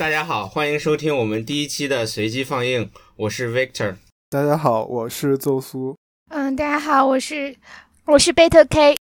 [0.00, 3.96] 大家好，欢迎收听我们第一期的随机放映，我是 Victor。
[4.30, 5.94] 大家好，我是邹苏。
[6.30, 7.54] 嗯，大家好，我是
[8.06, 8.96] 我是贝特 K。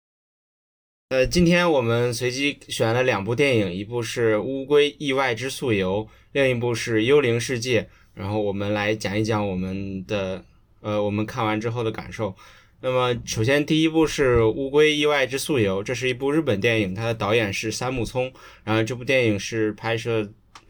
[1.11, 6.03] 呃，今天我们随机选了两部电影，一部是《乌龟意外之溯游》，
[6.33, 7.83] 另一部是《幽灵世界》。
[8.15, 10.42] 然后我们来讲一讲我们的
[10.81, 12.35] 呃，我们看完之后的感受。
[12.81, 18.33] 那么，首先第一部是《乌龟意外之溯游》，这是一部日本电影，它的导演是三木聪。
[18.65, 20.27] 然后这部电影是拍摄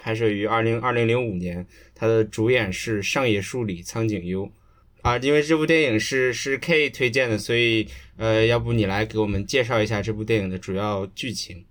[0.06, 4.48] 拍摄于二零二零零五年，它的主演是上野树里、苍井优。
[5.02, 11.64] 啊，因为这部电影是是 K 推荐的，所以呃，要不你来给我们介绍一下这部电影的主要剧情？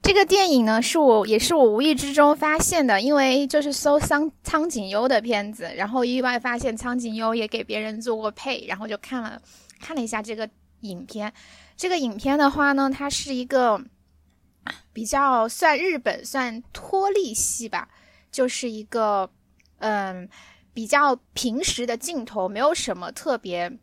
[0.00, 9.42] 这个电影呢，是我也是我无意之中发现的，因为就是搜苍苍井优的片子，然后意外发现苍井优也给别人做过配，然后就看了
[9.78, 10.48] 看了一下这个
[10.80, 11.30] 影片。
[11.76, 13.78] 这个影片的话呢，它是一个
[14.92, 17.88] 比较算日本算脱力系吧，
[18.30, 19.30] 就是一个
[19.78, 20.28] 嗯。
[20.76, 23.78] 比较平时的镜头，没有什么特别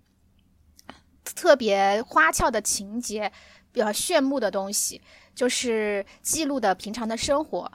[1.24, 3.32] 特别花俏的情节，
[3.72, 5.02] 比较炫目的东西，
[5.34, 7.72] 就是记录的平常的生活。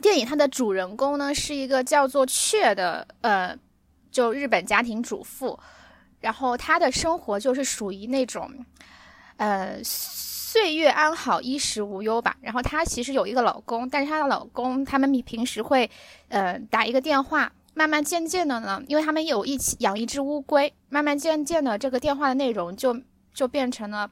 [0.00, 3.54] 电影它的主人公呢是一个叫做雀的，呃，
[4.10, 5.60] 就日本家庭主妇，
[6.18, 8.50] 然后她的生活就是属于那种，
[9.36, 9.78] 呃，
[10.52, 12.36] 岁月安好，衣食无忧吧。
[12.40, 15.88] 然后她其实有一个老公，但是她的老公他们平时会，
[16.26, 17.52] 呃，打一个电话。
[17.72, 23.00] 慢慢渐渐的呢，因为他们有一起养一只乌龟，慢慢渐渐的这个电话的内容就
[23.32, 24.10] 就变成了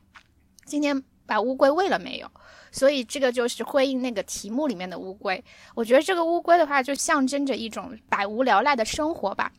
[0.64, 2.30] 今天把乌龟喂了没有，
[2.70, 5.44] 所以这个就是呼应那个题目里面的乌龟。
[5.74, 9.50] 我觉得这个乌龟的话就象征着一种百无聊赖的生活吧。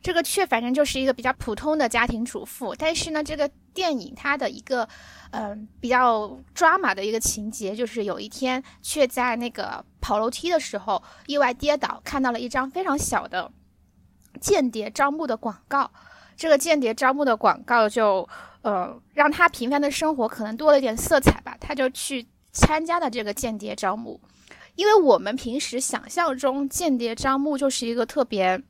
[0.00, 4.88] 这个雀反正就是一个比较普通的家庭主妇，但是呢，这个电影它的一个，
[5.32, 13.50] 嗯，比较抓马的一个情节，就是有一天却在那个跑楼梯的时候意外跌倒，看到了一张非常小的
[14.40, 15.90] 间谍招募的广告。
[16.36, 18.26] 这个间谍招募的广告就，
[18.62, 21.56] 呃，让他平凡的生活可能多了一点色彩吧。
[21.60, 24.20] 他就去参加了这个间谍招募，
[24.76, 28.62] 因为我们平时想象中间谍招募就是一个特别。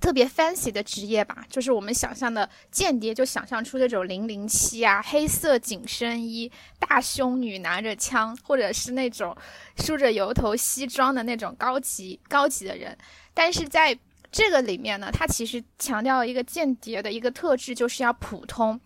[0.00, 9.36] 特别 fancy 的职业吧，就是我们想象的间谍，就想象出这种零零七啊，黑色紧身衣，大胸女拿着枪，或者是那种
[9.76, 12.96] 梳着油头西装的那种高级高级的人。
[13.34, 13.98] 但是在
[14.30, 18.80] 这个里面呢，它其实强调一个间谍的一个特质，就是要普通。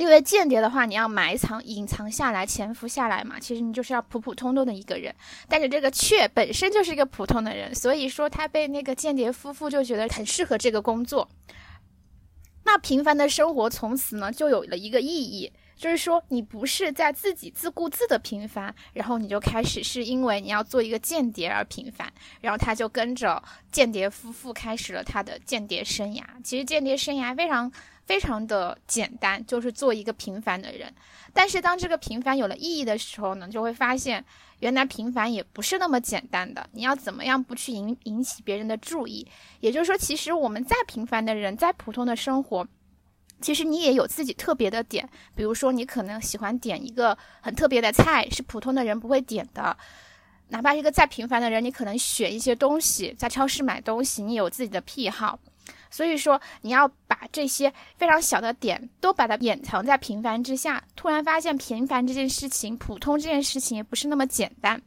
[0.00, 5.14] 因为间谍的话，你要埋藏、隐藏下来、潜伏下来嘛，其实你就是要普普通通的一个人。
[5.46, 11.28] 但是这个雀本身就是一个普通的人，所以说他被那个间谍夫妇就觉得很适合这个工作。
[12.64, 22.10] 那平凡的生活从此呢就有了一个意义，就是说你不是在自己自顾自的平凡，然后你就开始是因为你要做一个间谍而平凡，
[22.40, 26.22] 然后他就跟着间谍夫妇开始了他的间谍生涯。
[26.42, 27.70] 其实间谍生涯非常。
[28.10, 30.92] 非常的简单，就是做一个平凡的人。
[31.32, 34.24] 但是当这个平凡有了意义的时候呢，就会发现
[34.58, 36.68] 原来平凡也不是那么简单的。
[36.72, 39.24] 你要怎么样不去引引起别人的注意？
[39.60, 42.66] 也就是说，其实我们再平凡的人，再普通的生活，
[43.40, 45.08] 其实你也有自己特别的点。
[45.36, 49.76] 比如说，你可能喜欢点一个很特别的菜，是普通的人不会点的。
[50.48, 55.38] 哪怕是一个再平凡的人，你可能选一些东西，在超市买东西，你有自己的癖好。
[55.90, 64.80] 所以说，你要把这些非常小的点都把它掩藏在平凡之下，突然发现平凡这件事情、普通这件事情也不是那么简单。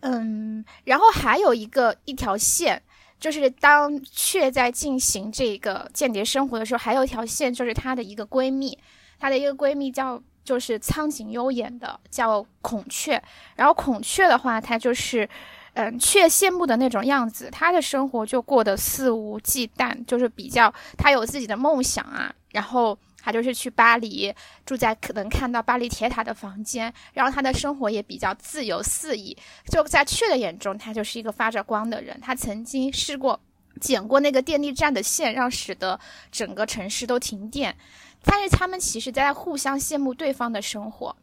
[0.00, 2.82] 嗯，然后还有一个一条线，
[3.20, 8.78] 就是当雀在进行这个间谍生活的时候，还有一条线就是她的一个闺蜜，
[9.20, 13.22] 她的一个闺蜜叫就是苍井优演的，叫孔雀。
[13.54, 15.28] 然后孔雀的话，她就是。
[15.74, 24.34] 嗯，却羡慕的那种样子，他的生活就过得肆无忌惮，就是比较他有自己的梦想啊，然后他就是去巴黎，
[24.66, 29.34] 住在可能看到巴黎铁塔的房间，然后他的生活也比较自由肆意。
[29.70, 32.20] 就在雀的眼中，他就是一个发着光的人。
[32.20, 33.40] 他曾经试过
[33.80, 35.98] 剪过那个电力站的线，让使得
[36.30, 37.74] 整个城市都停电，
[38.22, 41.16] 但是他们其实在互相羡慕对方的生活。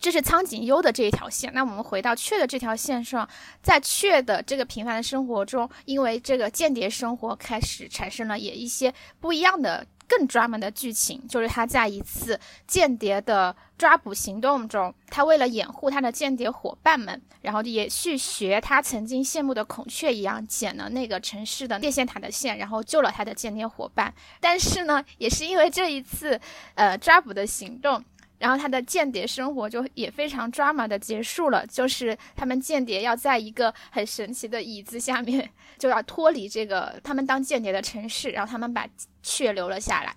[0.00, 1.52] 这是苍井优的这一条线。
[1.54, 3.28] 那我们回到雀的这条线上，
[3.62, 11.26] 在雀的这个平凡的生活中，因为这个间谍生活开始产生了也一些不一样的、更专门的剧情。
[11.28, 24.12] 就是他在一次间谍的抓捕行动中，他为了掩护他的间谍伙伴们，然后也去学他曾经羡慕的孔雀一样，剪了那个城市的电线塔的线，然后救了他的间谍伙伴。
[24.40, 26.40] 但是呢，也是因为这一次
[26.74, 28.02] 呃抓捕的行动。
[28.44, 35.48] 然后他的间谍生活就也非常 drama 的结束了，就是他们间谍要在一个很神奇的椅子下面，
[35.78, 38.86] 就要脱离这个他们当间谍的城市，然后他们把
[39.22, 40.14] 雀留了下来，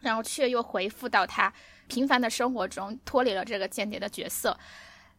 [0.00, 1.52] 然后雀又回复到他
[1.86, 4.58] 平凡的生活中，脱离了这个间谍的角色。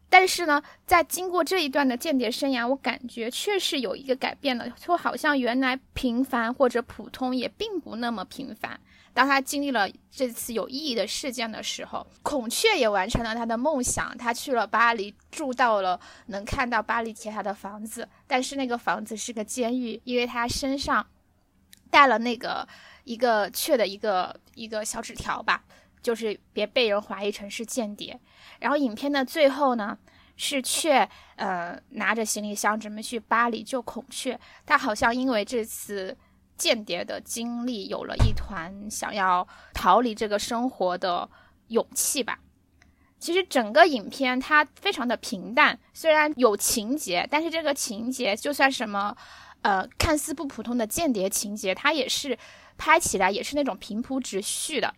[0.09, 8.77] 但是呢，在经过这一段的间谍生涯，我感觉确实有一个改变了，就好像原来平凡或者普通也并不那么平凡。
[9.15, 21.07] 当他经历了这次有意义的事件的时候，孔雀也完成了他的梦想，他去了巴黎，住到了能看到巴黎铁塔的房子，但是那个房子是个监狱，因为他身上
[21.89, 22.67] 带了那个
[23.05, 25.63] 一个雀的一个一个小纸条吧。
[26.01, 28.19] 就是别被人怀疑成是间谍。
[28.59, 29.97] 然后影片的最后呢，
[30.37, 34.39] 是雀呃拿着行李箱准备去巴黎救孔雀。
[34.67, 36.15] 他好像因为这次
[36.57, 41.29] 间谍的经历，有了一团想要逃离这个生活的
[41.67, 42.39] 勇气吧。
[43.19, 49.15] 其实整个影片它非常的平淡，虽然有情节，但是这个情节就算什么
[49.61, 52.37] 呃看似不普通的间谍情节，它也是
[52.77, 54.93] 拍起来也是那种平铺直叙的。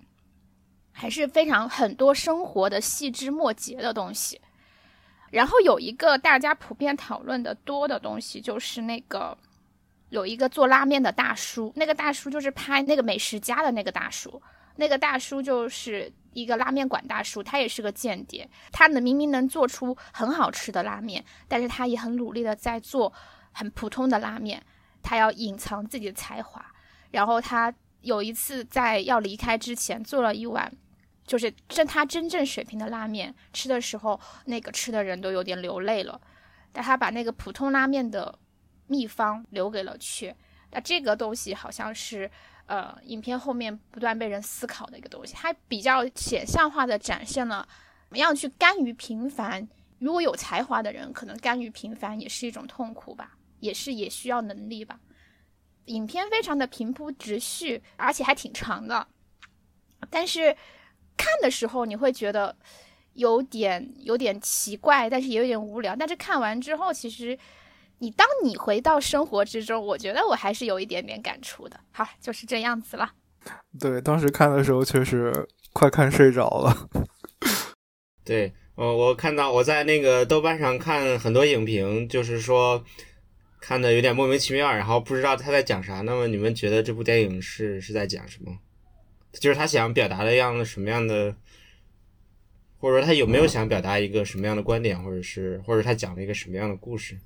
[0.92, 4.42] 还是非常很多生活的细枝末节的东西，
[5.30, 9.38] 然后有一个大家普遍讨论的多的东西，就是那个
[10.10, 14.42] 有一个做拉面的大叔，那个大叔就是拍那个美食家的那个大叔，
[14.78, 23.12] 那个大叔就是一个拉面馆大叔，他也是个间谍，他能明明能做出很好吃的拉面，但是他也很努力的在做
[23.52, 24.64] 很普通的拉面，
[25.02, 26.66] 他要隐藏自己的才华，
[27.12, 30.72] 然后他有一次在要离开之前做了一碗。
[31.26, 36.22] 就是真他真正水平的拉面吃的时候，那个吃的人都有点流泪了。
[36.72, 38.34] 但他把那个普通拉面的
[38.88, 40.36] 秘方留给了雀。
[40.72, 42.30] 那这个东西好像是
[42.66, 45.34] 呃，影片后面不断被人思考的一个东西。
[45.36, 47.68] 它比较显象化的展现了
[48.10, 49.68] 怎么样去甘于平凡。
[50.00, 55.00] 如果有才华的人，可能甘于平凡也是一种痛苦吧，也是也需要能力吧。
[55.86, 59.08] 影片非常的平铺直叙，而且还挺长的，
[60.10, 60.56] 但是。
[61.20, 62.56] 看的时候你会觉得
[63.14, 65.96] 有点有点奇怪，但是也有点无聊。
[65.96, 67.36] 但是看完之后，其实
[68.00, 71.80] 你当你回到生活之中，我觉得我还是有一点点感触的。
[71.92, 73.12] 好，就是这样子了。
[73.80, 76.90] 对，当时看的时候确实快看睡着了。
[78.24, 82.84] 对，呃，我看到我在那个豆瓣上看很多影评，就是说
[83.60, 86.02] 看的有点莫名其妙，然后不知道他在讲啥。
[86.02, 88.58] 那么你们觉得这部电影是是在讲什么？
[89.34, 91.36] 就是他想表达的样的什么样的，
[92.80, 97.18] 或者说他有没有想表达一个什么样的观点，或者是或者他讲了一个什么样的故事？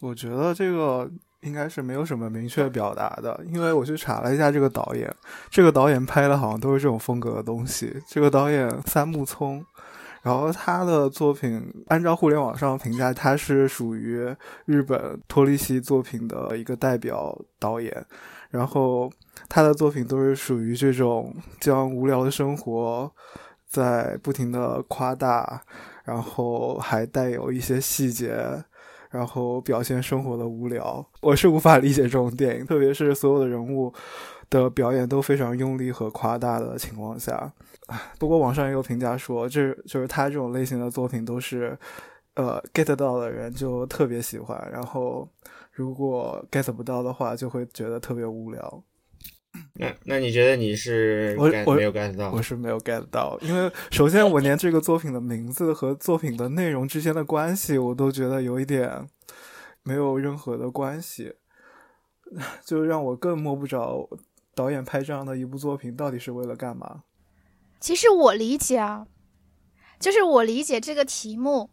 [0.00, 1.10] 我觉得这个
[1.40, 5.12] 应该是没有什么明确表达的，因为我去查了一下这个导演，
[5.50, 8.00] 这个导演拍的好像都是这种风格的东西。
[8.06, 9.64] 这个导演三木聪，
[10.22, 14.34] 然后他的作品按照互联网上评价，他是属于
[14.66, 18.06] 日本脱离系作品的一个代表导演。
[18.50, 19.12] 然后
[19.48, 23.12] 他的作品都是属于这种将无聊的生活
[23.66, 25.62] 在不停的夸大，
[26.04, 28.64] 然后还带有一些细节，
[29.10, 31.04] 然后表现生活的无聊。
[31.22, 33.92] 我是无法理解这种电影，特别是所有的人物
[34.50, 37.52] 的表演都非常用力和夸大的情况下。
[38.18, 41.78] 不过网上也有评价说，这就是他这种类型的作品都是，
[42.34, 45.28] 呃，get 到的人就特别喜欢，然后。
[45.70, 48.82] 如果 get 不到的话，就会觉得特别无聊。
[49.78, 52.32] 那那你觉得你是我我没有 get 到？
[52.32, 59.06] 我是没有 get 到，因为首先我连这个作品的名字和作品的内容之间的关系，我都觉得有一点
[59.84, 61.34] 没有任何的关系，
[62.66, 64.08] 就让我更摸不着
[64.54, 67.04] 导演拍这样的一部作品到底是为了干嘛。
[67.78, 69.06] 其实我理解啊，
[70.00, 71.70] 就是我理解这个题目。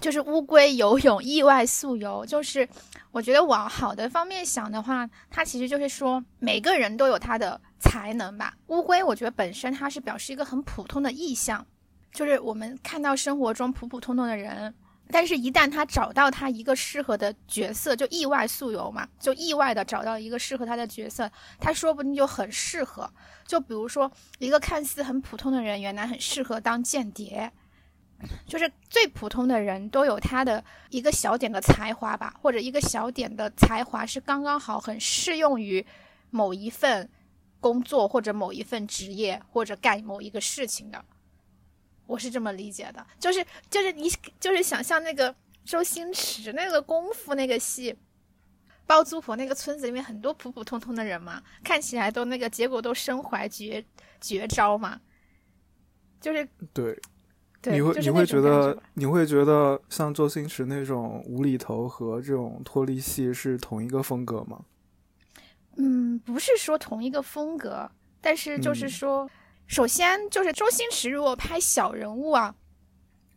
[0.00, 2.68] 就是乌龟游泳意外速游，就是
[3.10, 8.54] 我觉得往好的方面想的话，它其实就是说每个人都有他的才能吧。
[8.68, 11.66] 乌龟我觉得本身它是表示一个很普通的意象，
[12.12, 14.74] 就是我们看到生活中普普通通的人，
[15.10, 23.10] 但是一旦他找到他一个适合的角色，就意外速游嘛，就意外的找到一个适合他的角色，他说不定就很适合。
[23.46, 27.50] 就比如说一个看似很普通的人，原来很适合当间谍。
[28.46, 35.84] 就是最普通的人都有他的一个小点的才华吧，或者一个小点的才华是刚刚好很适用于
[36.30, 37.08] 某一份
[37.60, 41.04] 工作或者某一份职业或者干某一个事情的。
[42.06, 44.08] 我是这么理解的，就是就是你
[44.38, 47.96] 就是想象那个周星驰那个功夫那个戏，
[48.86, 53.84] 包租婆那个村子里面很多普普通通的人嘛，看起来都那个结果都身怀绝
[54.20, 55.00] 绝招嘛。
[56.20, 56.96] 就是对，
[57.72, 64.60] 你会就是你会觉得你会觉得像周星驰那种无厘头和这种脱离戏是同一个风格吗？
[65.76, 69.30] 嗯，不是说同一个风格，但是就是嗯说，
[69.66, 72.54] 首先就是周星驰如果拍小人物啊，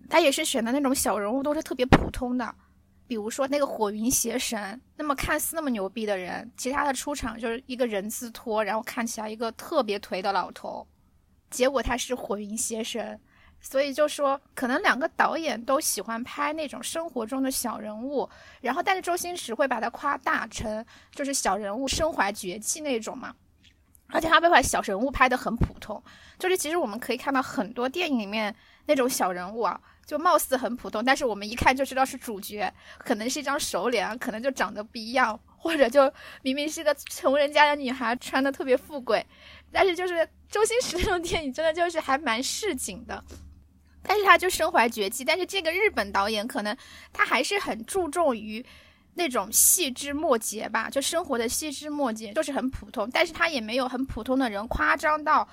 [0.10, 2.56] 他也是选的那种小人物都是特别普通的，
[3.08, 10.88] 比如说那个火云邪神，那么看似那么牛逼的人，其他的出场就是一个人字拖，然后看起来一个特别颓的老头，
[11.50, 13.20] 结果他是火云邪神。
[13.62, 18.28] 所以就说，可能两个导演都喜欢拍那种生活中的小人物，
[18.62, 23.36] 然后但是周星驰会把它夸大成就是小人物身怀绝技那种嘛，
[24.08, 26.02] 而且他会把小人物拍得很普通，
[26.38, 36.12] 就是其实我们可以看到很多电影里面那种小人物啊，就貌似很普通，但是我们一看就知道是主角，可能是一张熟脸，可能就长得不一样，或者就
[36.42, 39.24] 明明是个穷人家的女孩，穿的特别富贵，
[39.72, 43.24] 但是就是周星驰那种电影真的就是还蛮市井的。
[44.02, 46.76] 但是他就身怀绝技，但是这个日本导演可能
[47.12, 48.66] 他还是很注重于
[49.16, 55.48] 那种细枝末节吧，就生活的细枝末节，就是很普通，但是他也没有很普通的人夸张到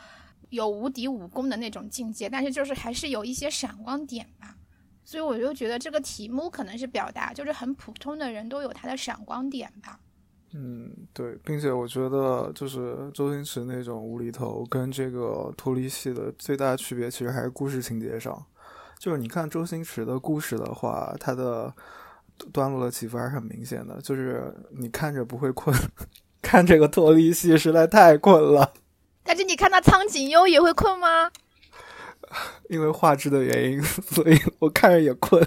[0.51, 4.57] 有无敌武功的那种境界，但是就是还是有一些闪光点吧。
[5.05, 10.01] 所以我就觉得这个题目可能是表达，就是很普通的人都有他的闪光点吧。
[10.59, 18.43] 嗯，对，并且我觉得就是周星驰那种无厘头跟这个脱离戏的最大区别，其实还是故事情节上。
[18.99, 21.71] 就是你看周星驰的故事的话，他的
[22.55, 25.77] 段落的起伏还是很明显的，就是你看着不会困，
[26.41, 28.73] 看这个脱离戏实在太困了，
[29.23, 31.31] 但是你看到苍井优也会困吗？
[32.71, 35.47] 因为画质的原因， 所以我看着也困。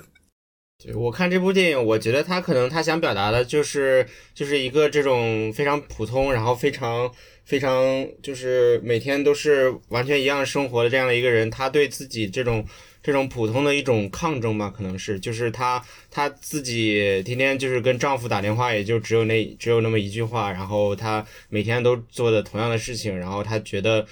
[0.82, 7.12] 对我看这部电影，我觉得他可能他想表达的就是就是一个这种非常普通，然后非常
[7.44, 12.66] 非常就是每天都是完全一样生活的这样的一个人，他对自己这种
[13.04, 24.08] 这种普通的一种抗争吧，可能是就是他他自己天天就是跟丈夫打电话，也就只有那只有那么一句话，然后他每天都做的同样的事情，然后他觉得。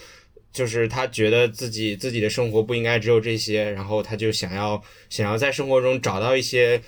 [0.58, 6.82] 就是他觉得自己自己的生活不应该只有这些，然后他就想要想要在生活中找到一些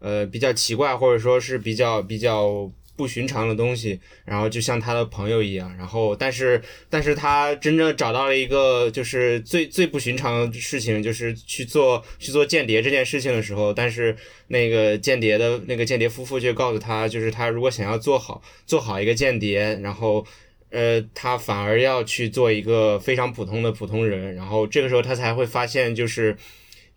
[0.00, 14.14] 呃比较奇怪或者说是比较比较不寻常的东西，然后就像他的朋友一样，然后但是但是他真正找到了一个就是最最不寻常的事情，就是去做去做间谍这件事情的时候，但是
[14.48, 20.26] 那个间谍的那个间谍夫妇却告诉他，就是他如果想要做好做好一个间谍，然后。
[20.74, 26.36] 呃，他反而要去做一个非常普通的普通人，然后这个时候他才会发现，就是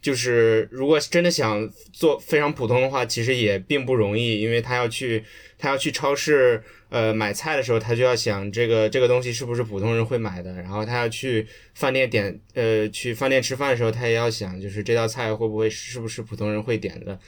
[0.01, 5.23] 就是如果真的想做非常普通的话，其实也并不容易，因为他要去
[5.59, 17.19] 他要去超市呃买菜的时候，他就要想这个这个东西是不是普通人会买的，然后他要去饭店点呃去饭店吃饭的时候，他也要想就是这道菜会不会是不是普通人会点的，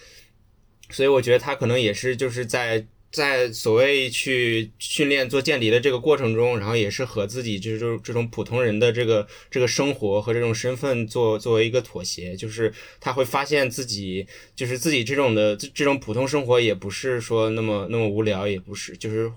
[0.89, 2.87] 所以我觉得他可能也是就是在。
[3.11, 19.31] 在所谓去训练做间谍的这个过程中，然后也是和自己就是这种普通人的这个这个生活和这种身份做作为一个妥协，就是他会发现自己就是自己这种的这这种普通生活也不是说那么那么无聊，也不是就是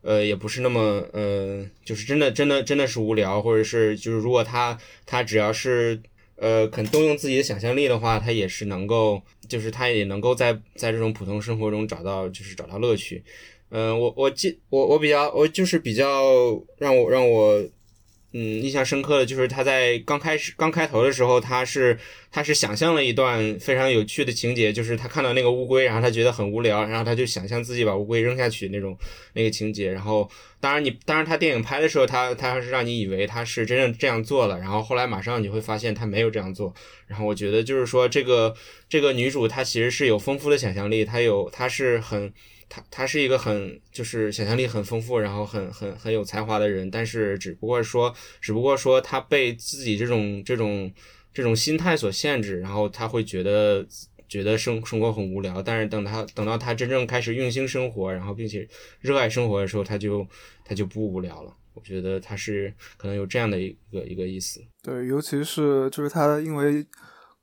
[0.00, 6.00] 呃也不是那么呃就是真的真的真的是无聊，或者是就是如果他他只要是
[6.36, 9.22] 呃肯动用自己的想象力的话，他也是能够。
[9.50, 13.22] 就是他也能够在在这种普通生活中找到，就是找到乐趣。
[13.70, 16.24] 嗯、我我记我我比较我就是比较
[16.78, 17.62] 让我让我
[18.32, 21.98] 嗯印象深刻的就是他在刚开始刚开头的时候，他是
[22.30, 28.96] 他是想象了一段非常有趣的情节，就是他看到那个乌龟，然后他觉得很无聊，然后他就想象自己把乌龟扔下去那种
[29.32, 29.90] 那个情节。
[29.90, 36.72] 然后当然你当然他电影拍的时候，他他是让你以为他是真正这样做了，然后后来马上你会发现他没有这样做。
[37.08, 38.54] 然后我觉得就是说这个
[38.88, 42.32] 这个女主她其实是有丰富的想象力，她有她是很
[42.70, 50.90] 他他是一个很就是想象力很丰富，然后很很很有才华的人，但是只不过说只不过说他被自己这种这种
[51.34, 53.84] 这种心态所限制，然后他会觉得
[54.28, 58.66] 觉得生生活很无聊，但是等他等到他真正开始用心生活，然后并且
[59.00, 60.26] 热爱生活的时候，他就
[60.64, 61.52] 他就不无聊了。
[61.72, 64.60] 我觉得他是可能有这样的一个一个意思。
[64.82, 66.84] 对，尤其是就是他因为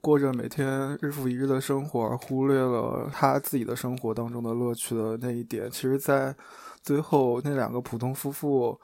[0.08, 5.70] 过着每天日复一日的生活，忽略了他自己的生活当中的乐趣的那一点。
[5.70, 6.34] 其实，在
[6.82, 8.80] 最后那两个普通夫妇，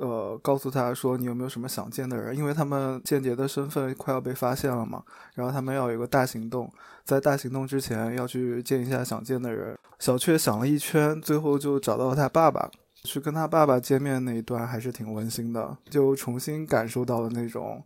[0.00, 2.36] 呃，告诉他说你有没有什么想见的人？
[2.36, 5.00] 因为他们间谍的身份快要被发现了嘛，
[5.34, 6.68] 然后他们要有个大行动，
[7.04, 9.78] 在大行动之前要去见一下想见的人。
[10.00, 12.68] 小雀想了一圈，最后就找到了他爸爸。
[13.04, 17.80] 去跟他爸爸见面那一段还是挺温馨的，就重新感受到了那种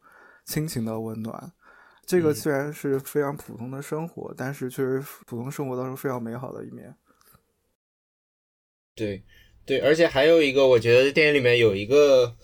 [0.47, 1.53] 亲情的温暖。
[2.09, 6.95] 这个嗯虽然是非常普通的生活，但是却是普通生活当中非常美好的一面。
[8.95, 9.23] 对，
[9.67, 12.35] 对，而且还有一个，我觉得电影里面有一个，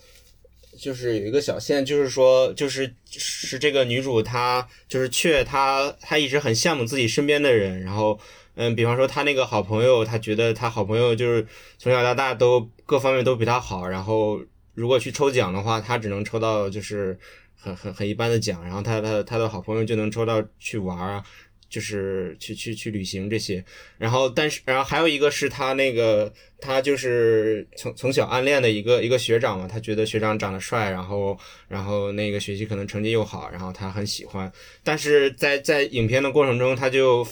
[0.78, 8.20] 就是有一个小线，就是说，就是是这个女主她就是雀，她她一直很羡慕自己身边的人，然后
[8.56, 11.46] 嗯，比方说她那个好朋友，她觉得她好朋友就是
[11.78, 14.38] 从小到大都各方面都比她好，然后
[14.74, 17.18] 如果去抽奖的话，她只能抽到就是
[17.64, 21.24] 很很很一般的奖，然后他他他的好朋友就能抽到去玩啊。
[21.66, 23.64] 就是去去去旅行这些，
[23.98, 34.52] 然后但是然后还有一个是他那个他就是从从小暗恋的一个一个学长嘛，他觉得学长长得帅，然后然后那个学习可能成绩又好，然后他很喜欢，
[34.84, 37.26] 但是在在影片的过程中，他就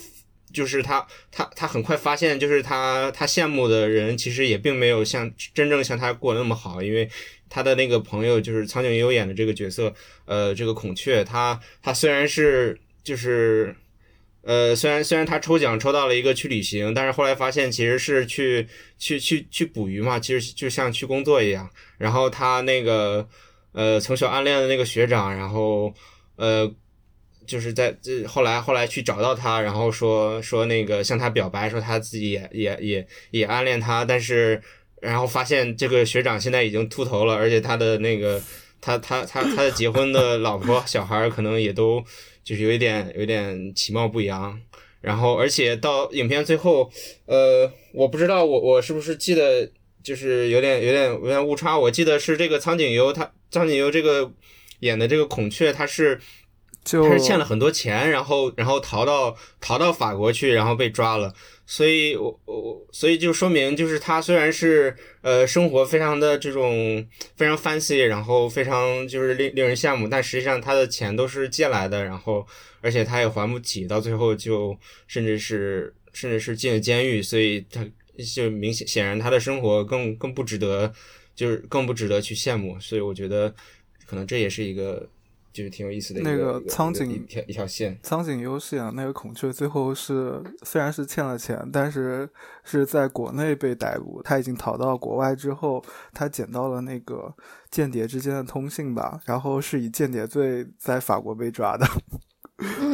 [0.52, 7.08] 就是他他他很快发现，就是他他羡慕的人其实也并没有像真正像他过得那么好，因为
[7.52, 9.92] 他的那个朋友就是苍井优演的这个角色，
[10.24, 13.76] 呃，这个孔雀，他他虽然是就是。
[14.44, 18.66] 呃，虽然虽然他抽奖抽到了一个去旅行，但是后来发现其实是去
[18.98, 21.70] 去去去捕鱼嘛，其实就像去工作一样。
[21.96, 23.24] 然后他那个
[23.70, 25.94] 呃从小暗恋的那个学长，然后
[26.34, 26.68] 呃
[27.46, 34.60] 就是在这后来后来去找到他，然后说说那个向他表白，说他自己也也也也暗恋他，但是
[35.02, 38.40] 然后发现这个学长现在已经秃头了，而且他的那个
[38.80, 42.02] 他他他他的结婚的老婆 小孩可能也都。
[42.44, 44.60] 就是有一点有点其貌不扬，
[45.00, 46.90] 然后而且到影片最后，
[47.24, 49.70] 呃，我不知道我我是不是记得
[50.02, 54.32] 就是有点有点有点误差，我记得是这个苍井优他苍井优这个
[54.80, 56.20] 演的这个孔雀，他是
[56.84, 61.32] 就他是欠了很多钱，然后然后逃到逃到法国去，然后被抓了，
[61.64, 72.46] 所以我我所以就说明就是他虽然是呃生活非常的这种非常 fancy，然后非常就是令令人羡慕，但实际上他的钱都是借来的，然后
[72.80, 74.76] 而且他也还不起，到最后就
[75.06, 77.86] 甚至是甚至是进了监狱，所以他
[78.34, 80.92] 就明显显然他的生活更更不值得，
[81.34, 83.54] 就是更不值得去羡慕，所以我觉得
[84.04, 85.08] 可能这也是一个。
[85.52, 92.28] 就是挺有意思的一那个个苍井一条一条线，苍井优饰演那个孔雀，最后是虽然是欠了钱，但是
[92.64, 94.22] 是在国内被逮捕。
[94.22, 95.84] 他已经逃到国外之后，
[96.14, 97.34] 他捡到了那个
[97.70, 101.86] 间谍之间的通信吧，然后是以间谍罪在法国被抓的。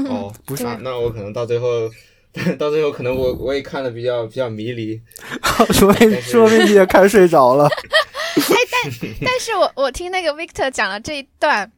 [0.09, 1.89] 哦， 不是那那我可能到最后，
[2.59, 5.01] 到最后可能我我也看的比较比较迷离。
[5.71, 7.67] 说明说明你也看睡着了。
[7.67, 8.93] 哎，但
[9.25, 11.71] 但是我我听那个 Victor 讲了这一段。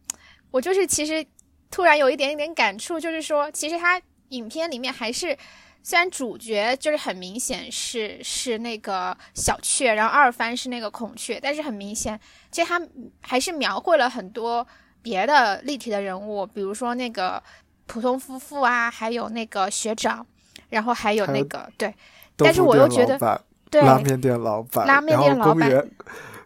[0.51, 1.25] 我就是其实
[1.71, 5.37] 突然有一点点感触，就是说，其实他影片里面还是
[5.83, 12.19] 虽然主角就是很明显是是那个小雀，然后二番是那个孔雀，但是很明显，
[12.51, 12.81] 其实他
[13.21, 14.67] 还是描绘了很多
[15.03, 17.43] 别的立体的人物，比如说那个
[17.87, 20.27] 普通夫妇啊，还有那个学长，
[20.69, 21.95] 然后还有那个对，
[22.37, 25.91] 但是我又觉得对拉面店老板，拉面店老板，公园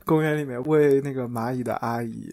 [0.04, 2.32] 公园里面喂那个蚂蚁的阿姨。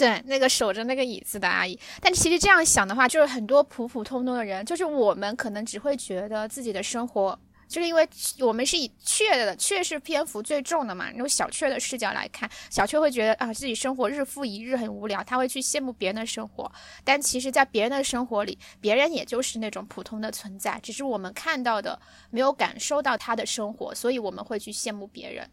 [0.00, 8.08] 对，那个守着那个椅子的阿姨，但其实这样想的话，就是很多普普通通的人，就是我们可能只会觉得自己的生活，就是因为
[8.38, 16.72] 我们是以雀的，雀是篇幅最重的嘛，用小雀的视角来看，小雀会觉得啊自己生活日复一日很无聊，他会去羡慕别人的生活，
[17.04, 25.46] 但其实，在别人的生活里，别人也就是那种普通的存在，只是我们看到的没有感受到他的生活，所以我们会去羡慕别人。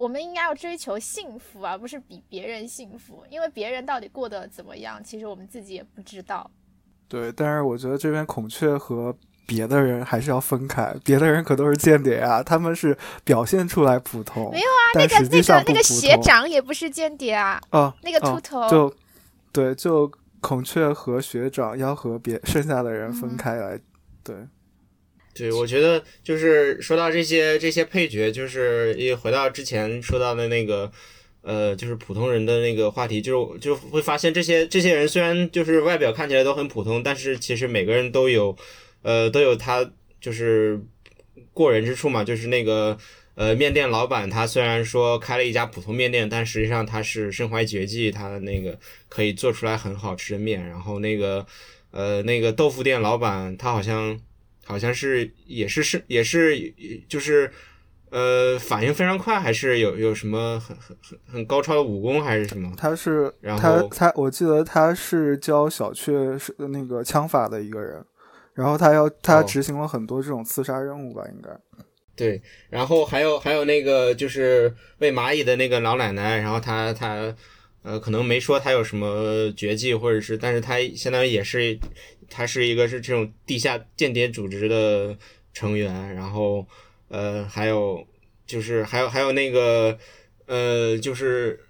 [0.00, 6.50] 我们应该要追求幸福，而不是比别人幸福，因为别人到底过得怎么样，其实我们自己也不知道。
[7.06, 9.14] 对，但是我觉得这边孔雀和
[9.46, 18.94] 别的人还是要分开，别的人可都是间谍啊，他们是表现出来普通，没有啊，那个那个那个学长也不是间谍啊，哦，那个秃头，哦、就
[19.52, 20.10] 对，就
[20.40, 23.82] 孔雀和学长要和别剩下的人分开来，嗯、
[24.24, 24.36] 对。
[25.40, 30.92] 对，我觉得就是说到这些这些配角，就是一回到之前说到的那个，
[31.40, 38.54] 呃，就是普通人的那个话题，就是就会发现这些这些人虽然就是外表看起来都很普通，但是其实每个人都有，
[39.00, 40.78] 呃，都有他就是
[41.54, 42.22] 过人之处嘛。
[42.22, 42.98] 就是那个
[43.34, 50.62] 呃面店老板，他虽然说开了一家普通面店，但实际上他是身怀绝技，他那个可以做出来很好吃的面。
[50.68, 51.46] 然后那个
[51.92, 54.20] 呃那个豆腐店老板，他好像。
[54.70, 56.72] 好像是也是是也是
[57.08, 57.50] 就是
[58.10, 62.72] 呃反应非常快，还是有有什么很很很很高超的武功，还是什么？
[62.76, 68.04] 他是然后他他我记得他是教小雀是那个枪法的一个人，
[68.54, 71.50] 然后他要他执行了很多这种刺杀任务吧，应该。
[72.14, 77.34] 对，然后还有还有那个就是喂蚂蚁的那个老奶奶，然后她她
[77.82, 81.78] 呃，可能没说他有什么绝技，或者是，但是他相当于也是，
[82.30, 85.18] 他是一个是这种地下间谍组织的
[85.52, 86.66] 成员，然后
[87.08, 88.06] 呃，还有
[88.46, 89.98] 就是还有还有那个
[90.46, 91.60] 呃，就是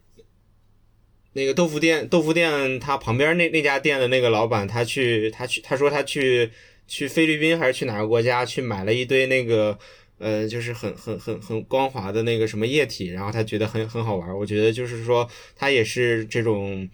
[1.32, 6.50] 那个豆腐店豆腐店他旁边那那家店的那个老板，他去他去他说他去
[6.86, 9.78] 去菲律宾还是去哪个国家去买了一堆那个。
[10.22, 14.36] 呃，就是很很很很光滑的那个什么液体，然后他觉得很很好玩。
[14.36, 16.86] 我觉得就是说，他也是这种，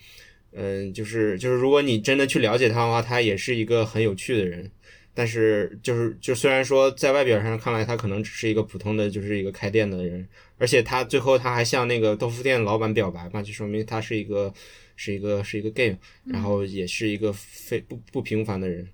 [0.57, 4.71] 嗯，就是就是，如果你真的去了解他的话，他也是一个很有趣的人。
[5.15, 10.27] 但是就是就虽然说在外表上看来，他可能只是一个普通的就是一个开店的人，
[10.59, 14.53] 而且他最后他还向那个豆腐店老板表白嘛，就说明他是一个
[14.95, 18.89] 是一个是一个 gay，然后也是一个非不不平凡的人。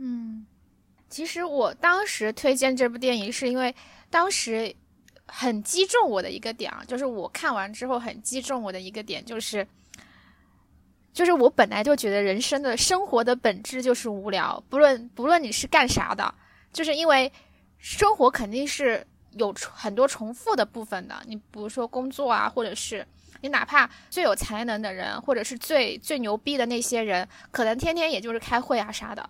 [0.00, 0.46] 嗯。
[1.08, 3.72] 其实我当时推荐这部电影，是因为
[4.10, 4.74] 当时
[5.26, 9.66] 很击中我的一个点啊，就是我看完之后很击中我的一个点，就是
[11.16, 16.34] 就是我本来就觉得人生的生活的本质就是无聊，不论不论你是干啥的，
[16.74, 17.32] 就是因为
[17.78, 21.16] 生活肯定是有很多重复的部分的。
[21.26, 23.06] 你比如说工作啊，或者是
[23.40, 29.26] 你哪怕最有才能的人，或者是最最牛逼的那些人，可能天天也就是开会啊啥的。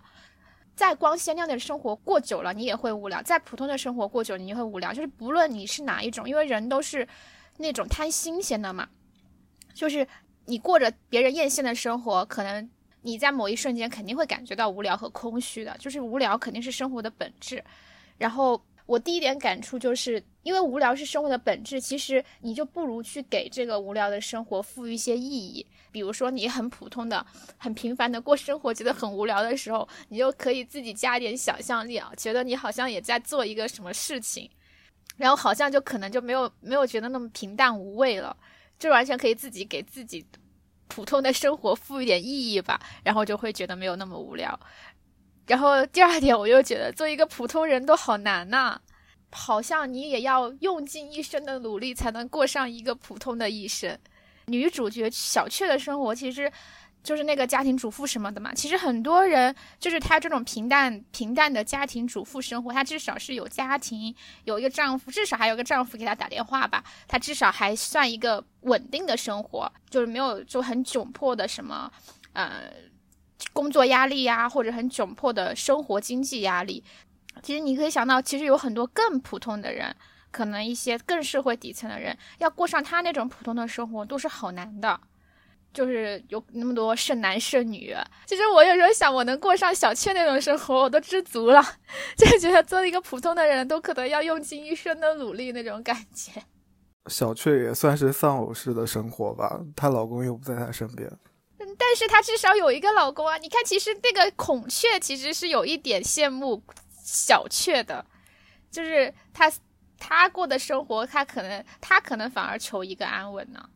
[0.75, 4.93] 再光鲜亮丽的生活过久了，你也会无聊；再普通的生活过久，你也会无聊。
[4.93, 7.07] 就是不论你是哪一种，因为人都是
[7.59, 8.89] 那种贪新鲜的嘛。
[9.73, 10.05] 就是
[10.47, 12.67] 你过着别人艳羡的生活，可能
[13.01, 15.77] 你在某一瞬间肯定会感觉到无聊和空虚的。
[15.77, 17.63] 就是无聊肯定是生活的本质。
[18.17, 25.65] 然后我第一点感触就是，因为无聊是生活的本质，其实你就不如去给这个无聊的生活赋予一些意义。
[25.91, 27.25] 比如说，你很普通的、
[27.57, 34.49] 很平凡的过生活，觉得很无聊的时候，你就可以自己加一点想象力啊，觉得你好像也在做一个什么事情，
[35.17, 38.35] 然后好像就可能就没有没有觉得那么平淡无味了，
[38.79, 40.25] 就完全可以自己给自己
[40.87, 44.59] 普通的生活赋予点意义吧，然后就会觉得没有那么无聊。
[45.45, 48.79] 然后第二点，我又觉得做一个普通人都好难呐，
[49.31, 53.97] 好像你也要用尽一生的努力才能过上一个普通的一生。
[54.47, 56.51] 女主角小雀的生活其实
[57.03, 58.53] 就是那个家庭主妇什么的嘛。
[58.53, 66.83] 其实很多人就是她这种平淡平淡的家庭主妇生活，她至少是有家庭，有一个丈夫，至少还有个丈夫给她打电话吧。
[67.07, 71.91] 她至少还算一个稳定的生活，就是没有就很窘迫的什么
[72.33, 72.71] 呃
[73.53, 76.83] 工作压力呀，或者很窘迫的生活经济压力。
[77.41, 79.95] 其实你可以想到，其实有很多更普通的人。
[80.29, 84.99] 可能一些更社会底层的人要过上他那种普通的生活都是好难的，
[85.73, 87.95] 就是有那么多剩男剩女。
[88.25, 91.63] 其实我有时候想，我能过上小雀那种生活，我都知足了。
[92.17, 96.41] 就觉得做一个普通的人都可能要用尽一生的努力那种感觉。
[97.07, 101.07] 小雀也算是丧偶式的生活吧，她老公又不在她身边。
[101.59, 103.37] 嗯，但是她至少有一个老公啊。
[103.37, 106.61] 你看，其实那个孔雀其实是有一点羡慕
[107.03, 108.05] 小雀的，
[108.69, 109.51] 就是她
[109.97, 113.69] 她过的生活，她可能她可能反而求一个安稳呢。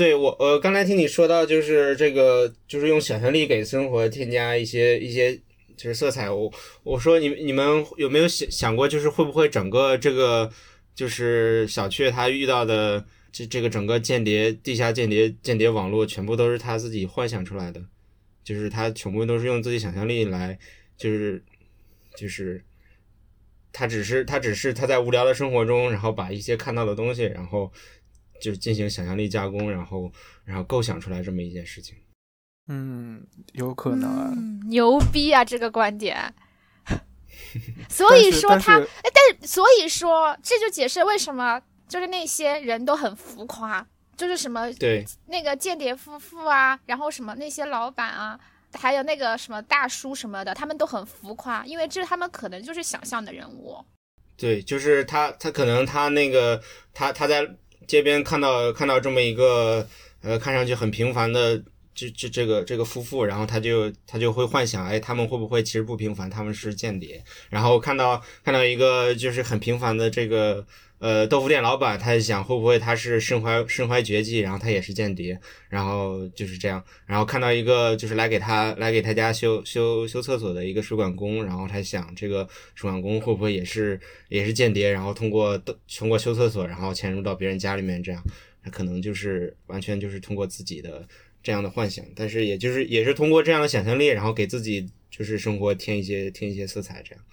[0.00, 5.38] 对我，呃，刚才听你说到，就是这个，就是用想象力给生活添加一些一些
[5.76, 6.30] 就是色彩。
[6.30, 6.50] 我
[6.82, 10.50] 我说你你们有没有想想过，就是会不会整个这个
[10.94, 17.82] 就是小雀他遇到的这这个整个间谍地下间谍间谍网络，全部都是他自己幻想出来的，
[18.42, 20.58] 就是他全部都是用自己想象力来，
[20.96, 21.44] 就是
[22.16, 22.64] 就是。
[23.72, 27.70] 他只是他只是他在无聊的生活中，然后把一些看到的东西，然后
[28.40, 30.10] 就进行想象力加工，然后
[30.44, 31.96] 然后构想出来这么一件事情。
[32.68, 34.32] 嗯，有可能啊，
[34.68, 36.34] 牛逼啊，这个观点。
[37.88, 48.38] 所以说他，哎，但所以说这就解释为什么就是那些人都很浮夸，就是什么对那个间谍夫妇啊，然后什么那些老板啊。
[48.74, 53.84] 还有那个什么大叔什么的，他们都很浮夸，因为这他们可能就是想象的人物。
[54.36, 56.62] 对，就是他，他可能他那个
[56.94, 57.44] 他他在
[57.90, 59.84] 街边看到看到这么一个
[60.22, 61.60] 呃看上去很平凡的
[61.92, 67.20] 这这这个这个夫妇，然后他就他就会幻想，哎，他们会不会其实不平凡，他们是间谍？
[67.48, 70.64] 然后看到看到一个就是很平凡的这个。
[71.00, 85.56] 呃，豆腐店老板，他想会不会他是身怀身怀绝技，然后他也是间谍，然后就是这样，然后看到一个就是来给他来给他家修修修厕所的一个水管工，然后他想这个水管工会不会也是也是间谍，然后通过
[85.96, 88.22] 通过修厕所，然后潜入到别人家里面，这样，
[88.62, 91.08] 他可能就是完全就是通过自己的
[91.42, 97.24] 这样的幻想，但是也就是也是通过这样的想象力，然后给自己就是生活添一些添一些色彩，这样。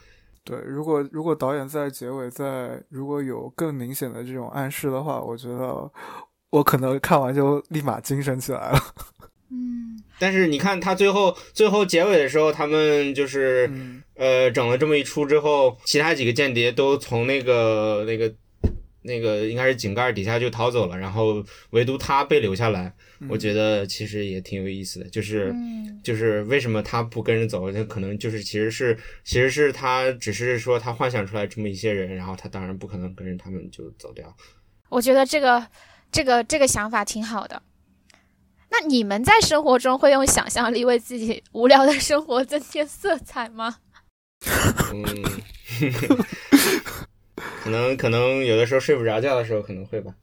[0.48, 5.92] 对，如果如果导演在结尾在如果有更明显的这种暗示的话，我觉得
[6.52, 8.80] 我可能看完就立马精神起来了。
[9.52, 18.34] 嗯，但是你看他最后最后结尾的时候，他们就是、嗯呃整了这么一出之后，其他几个间谍都从那个那个
[19.02, 22.94] 那个应该是井盖底下就逃走了，然后唯独他被留下来。
[23.30, 25.52] 我觉得其实也挺有意思的，就是。
[25.54, 27.70] 嗯就是为什么他不跟着走？
[27.72, 34.34] 那可能就是其实是其实是他只是说他幻想出来这么一些人，然后他当然不可能跟着他们就走掉。
[34.88, 35.68] 我觉得这个
[36.10, 37.62] 这个这个想法挺好的。
[38.70, 43.80] 那你们在生活中会用想象力为自己无聊的生活增添色彩吗？
[44.94, 45.04] 嗯，
[47.67, 50.15] 可能可能有的时候睡不着觉的时候可能会吧。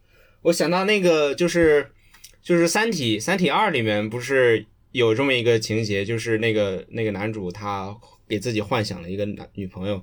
[0.42, 1.90] 我想到那个就是
[2.42, 7.94] 就是《三体》《三体二》里面不是有这么一个情节，就是那个那个男主他
[8.26, 10.02] 给自己幻想了一个男女朋友，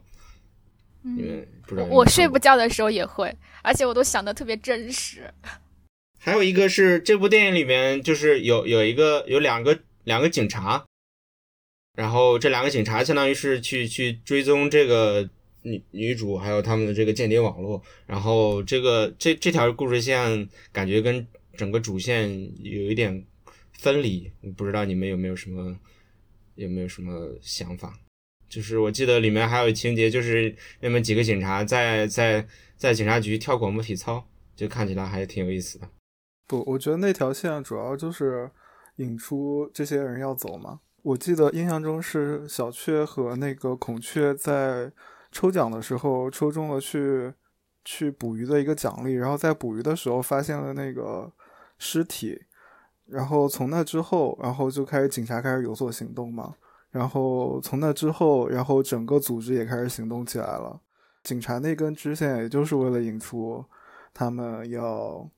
[1.02, 5.32] 你嗯，们不知道我睡不觉的时候也会，而且我都想的特别真实。
[6.20, 10.86] 还有一个是这部电影里面，就是有有一个有两个两个警察，
[11.96, 15.30] 然后这两个警察相当于是去去追踪这个
[15.64, 22.30] 女女主还有他们的这个间谍网络，然后这个这这条故事线感觉跟整个主线
[22.64, 23.26] 有一点
[23.74, 25.78] 分离，不知道你们有没有什么
[26.56, 27.94] 有没有什么想法？
[28.50, 32.46] 就是我记得里面还有情节，就是那么几个警察在在
[32.76, 35.88] 在警察局跳广播体操，就看起来还挺有意思的。
[36.48, 38.52] 不，我觉得那条线主要就是
[38.98, 40.82] 引出这些人要走嘛。
[41.02, 44.92] 我记得印象中是小雀和那个孔雀在
[45.32, 47.34] 抽奖的时候抽中了去
[47.86, 51.32] 去捕鱼的一个奖励，然后在捕鱼的时候发现了那个
[51.78, 52.40] 尸体，
[53.06, 56.56] 然后从那之后，然后就开始警察开始有所行动嘛。
[56.92, 60.82] 然后从那之后，然后整个组织也开始行动起来了。
[61.24, 63.64] 警察那根支线也就是为了引出
[64.14, 65.30] 他们要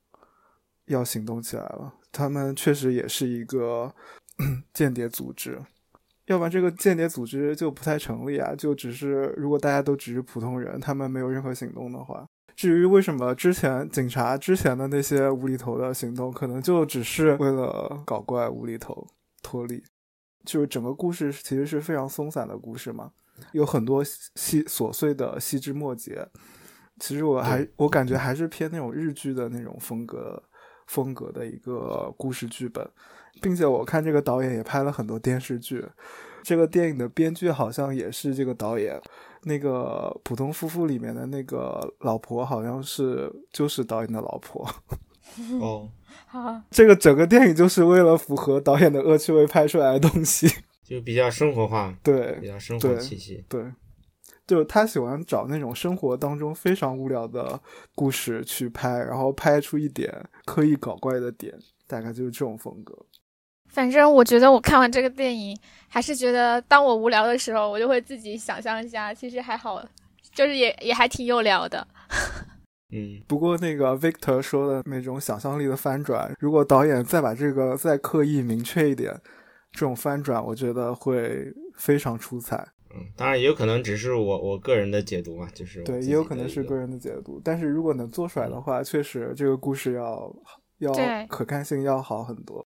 [0.85, 1.93] 要行动起来了。
[2.11, 3.93] 他们确实也是一个
[4.73, 5.61] 间谍组织，
[6.27, 8.55] 要不然这个间谍组织就不太成立啊。
[8.55, 19.07] 就只是如果大家都只是普通人，他们没有任何行动的话，至于为什么之前警察之前的那些无厘头的行动，可能就只是为了搞怪无厘头
[19.41, 19.83] 脱离。
[20.45, 23.11] 就是整个故事其实是非常松散的故事嘛，
[23.53, 26.27] 有很多细琐碎的细枝末节。
[26.99, 30.43] 其实我还我感觉还是偏那种日剧的那种风格
[30.87, 32.85] 风格的一个故事剧本，
[33.41, 35.85] 并且我看这个导演也拍了很多电视剧，
[36.43, 39.01] 这个电影的编剧好像也是这个导演。
[39.45, 44.65] 那个普通夫妇里面的那个老婆好像是就是导演的老婆。
[45.59, 45.89] 哦，
[46.27, 50.47] 好，这个整个电影就是为了符合导演的恶趣味拍出来的东西。
[50.81, 53.43] 就比较生活化，对比较生活对气息。
[53.49, 53.65] 对，
[54.47, 57.59] 就是他喜欢找那种生活当中非常无聊的
[57.95, 61.53] 故事去拍，然后拍出一点刻意搞怪的点，
[61.87, 62.93] 大概就是这种风格。
[63.73, 65.57] 反正我觉得我看完这个电影，
[65.87, 69.83] 还是觉得当我无聊的时候，我就会自己想象一下，其实还好，
[70.31, 71.85] 就是也也还挺有聊的。
[72.95, 79.11] 嗯，不过那个 Victor 说的那种想象力的翻转，如果导演再把这个再刻意明确一点，
[79.71, 82.55] 这种翻转，我觉得会非常出彩。
[82.95, 90.31] 嗯，当然也有可能只是我我个人的解读嘛，就是对，也有可能是个人的解读，但是如果能做出来的话，确实这个故事要
[90.77, 90.93] 要
[91.27, 92.62] 可看性要好很多。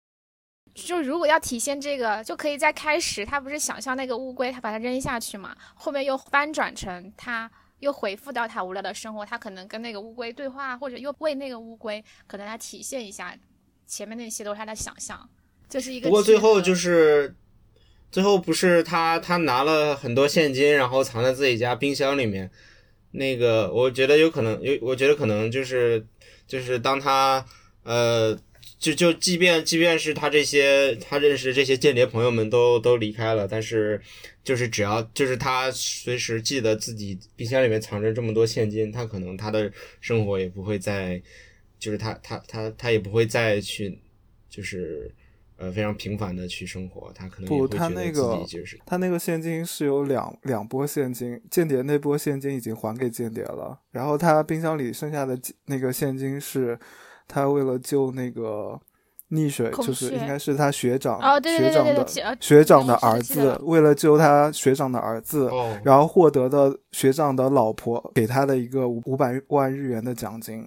[0.86, 13.36] 就如果要体现这个，就可以在开始他不是想象那个乌龟，他把它扔下去嘛，后面又翻转成他又回复到他无聊的生活，他可能跟那个乌龟对话，或者又喂那个乌龟，可能他体现一下
[13.88, 15.28] 前面那些都是他的想象，
[15.68, 16.10] 就是一个。
[16.10, 17.36] 不过最后就是，
[18.12, 22.52] 最后不是他他拿了很多现金，然后藏在自己家冰箱里面。
[23.12, 26.06] 那个我觉得有可能有，我觉得可能就是
[26.46, 27.44] 就是当他
[27.82, 28.38] 呃。
[28.80, 34.00] 就就即便即便是他这些他认识这些间谍朋友们都都离开了，但是
[34.44, 41.22] 就是只要就是他随时记得自己冰箱里面藏着这么多现金，他可能他的生活也不会再，
[41.80, 44.00] 就是他他他他也不会再去
[44.50, 45.12] 就是
[45.58, 48.46] 呃非常频繁的去生活，他可能他那个
[48.86, 56.78] 他那个现金是有两两波现金，间谍那波现金已经还给间谍了，然后他冰箱里剩下的那个现金是
[57.28, 58.80] 他为了救那个
[59.32, 70.66] 溺水，就是应该是他学长哦，对对对学长的学长的儿子为了救他学长的儿子，哦，然后获得的学长的老婆给他的一个五五百万日元的奖金。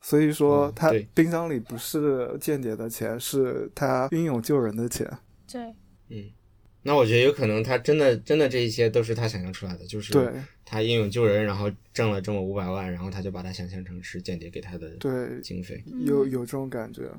[0.00, 5.10] 所以说嗯，他冰箱里不是间谍的钱，是他英勇救人的钱。
[5.50, 5.62] 对，
[6.10, 6.30] 嗯，
[6.86, 10.32] 那我觉得有可能他真的真的这一些都是他想象出来的，就是对
[10.64, 15.82] 他英勇救人，然后挣了这么五百万，然后他就把它想象成是间谍给他的对，经费。
[16.04, 17.10] 有有这种感觉。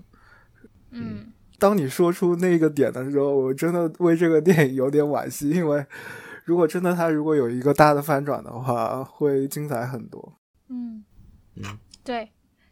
[0.91, 5.85] 嗯，当你说出那个点的时候，我真的为这个电影有点惋惜，因为
[6.45, 10.39] 如果真的他如果有一个大的翻转的话，会精彩很多。
[10.69, 11.03] 嗯
[11.55, 12.29] 嗯，对。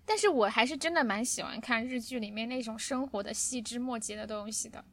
[0.07, 4.85] 但是我还是真的蛮喜欢看日剧里面那种生活的细枝末节的东西的，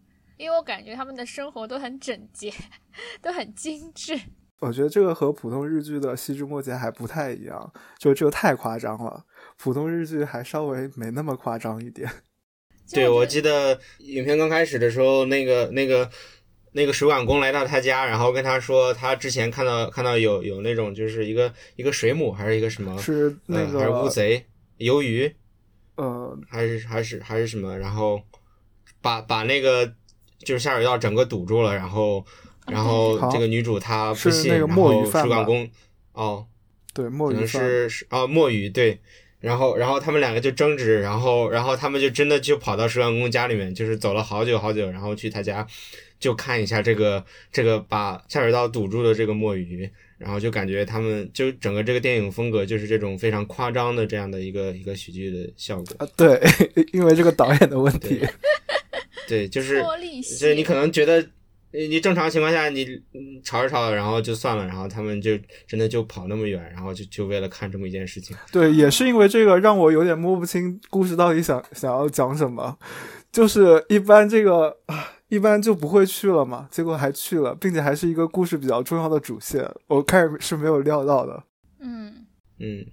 [0.43, 2.53] 因为我感觉他们的生活都很整洁，
[3.23, 4.19] 都很精致。
[4.59, 9.25] 我觉得这个和普通日剧的细枝末节还不太一样，就这个太夸张了。
[9.57, 12.11] 普通日剧还稍微没那么夸张一点。
[12.93, 16.11] 对，我记得影片刚开始的时候，那个那个
[16.73, 24.45] 那个水管工来到他家，然后跟他说，他之前看到看到有有那种就是一个一个水母还是一个什么，是那呃、还是乌贼、
[24.79, 25.33] 鱿鱼，
[25.97, 28.21] 呃，还是还是还是什么，然后
[29.01, 29.93] 把把那个
[30.45, 32.25] 就是下水道整个堵住了，然后
[32.67, 35.69] 然后这个女主她不是信，那个墨然后水管工
[36.13, 36.47] 哦，
[36.93, 39.01] 对，墨可能鱼是是啊墨鱼对，
[39.41, 45.67] 然后然后他们两个就争执，然后然后他们就真的就跑到水管工家里面，就是走了好久好久，然后去他家
[46.21, 56.41] 就看一下这个这个把下水道堵住的这个墨鱼，然后就感觉他们就整个这个电影风格就是这种非常夸张的这样的一个一个喜剧的效果，啊，对，
[56.93, 58.21] 因为这个导演的问题
[59.29, 59.49] 对。
[59.49, 61.27] 就是就是你可能觉得。
[61.75, 65.31] 你你正常情况下你嗯吵着吵着，然后就算了，然后他们就
[65.67, 68.37] 真的就跑那么远，然后就就为了看这么一件事情。
[68.53, 72.77] 对，也是因为这个让我有点摸不清故事到底想想要讲什么。
[73.33, 81.43] 就是一般这个啊，一般就不会去了嘛，结果还去了，并且还是一个故事比较重要的主线，我开始是没有料到的。
[81.81, 82.27] 嗯
[82.59, 82.85] 嗯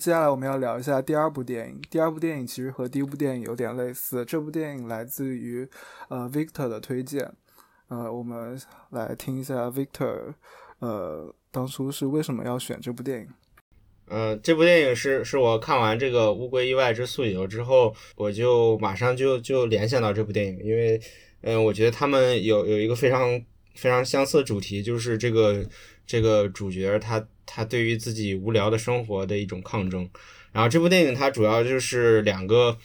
[0.00, 1.78] 接下来我们要聊一下第二部电影。
[1.90, 5.68] 第二部电影其实和第一部电影有点类似，这部电影来自于
[6.08, 7.30] 呃 Victor 的推荐。
[7.88, 8.58] 呃，我们
[8.92, 10.32] 来听一下 Victor，
[10.78, 13.28] 呃，当初是为什么要选这部电影？
[14.06, 20.98] 呃，这部电影是是我看完这个《乌龟意外之素游》之后，我就马上就就联想到这部电影，因为
[21.42, 23.38] 嗯、我觉得他们有有一个非常
[23.74, 25.62] 非常相似的主题，就是这个
[26.06, 30.08] 这个主角他他对于自己无聊的生活的一种抗争。
[30.52, 32.78] 然后这部电影它主要就是两个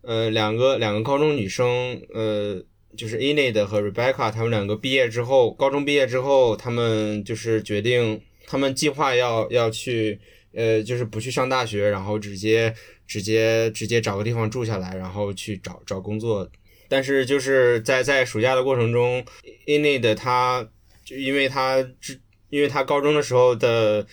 [0.00, 2.64] 呃两个两个高中女生呃。
[2.94, 10.20] 就是 Enid 和 Rebecca 他们两个毕业之后，高中毕业之后，他们就是决定，他们计划要要去，
[10.52, 12.74] 呃，就是不去上大学，然后直接
[13.06, 16.46] 直接直接找个地方住下来，然后去找找工作。
[16.86, 19.24] 但是就是在在暑假的过程中
[19.66, 20.68] ，Enid 她
[21.02, 22.20] 就因为她之
[22.52, 24.06] 因为他高中的时候的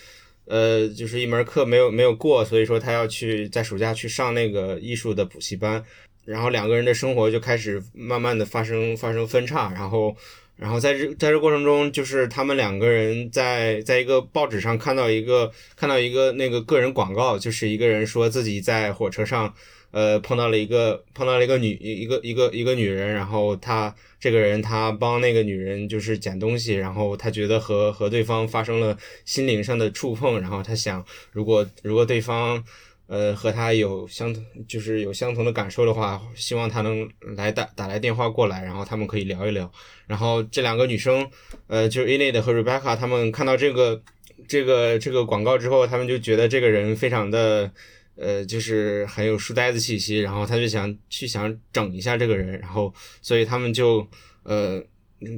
[0.46, 5.84] 呃就是一门课没有没有过，所以说他要去在暑假去上那个艺术的补习班。
[6.24, 10.16] 然后两个人的生活就开始慢慢的发生发生分叉，然后，
[10.56, 19.52] 然后在这在这过程中，就是他们两个人在在一个报纸上看到一个看到一个那个个人广告，就是一个人说自己在火车上，
[19.92, 32.64] 呃，碰到了一个碰到了一个女一个一个一个女人，然后他这个人他帮那个女人就是捡东西，然后他觉得和和对方发生了心灵上的触碰，然后他想如果如果对方。
[33.12, 39.72] 呃，和他有相同，就是有相同的感受的话，希望他能来打打来电话过来，然后他们可以聊一聊。
[40.06, 41.28] 然后这两个女生，
[41.66, 44.00] 呃，就是 Enid 和 Rebecca，他们看到这个
[44.48, 47.72] 这个这个广告之后，他们就觉得这个人非常的，
[48.20, 54.06] 呃，就是很有书呆子气息，然后他就想去想整一下这个人，然后所以他们就
[54.44, 54.84] 呃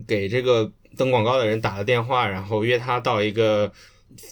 [0.07, 3.71] 给这个登广告的人打了电话，然后约他到一个。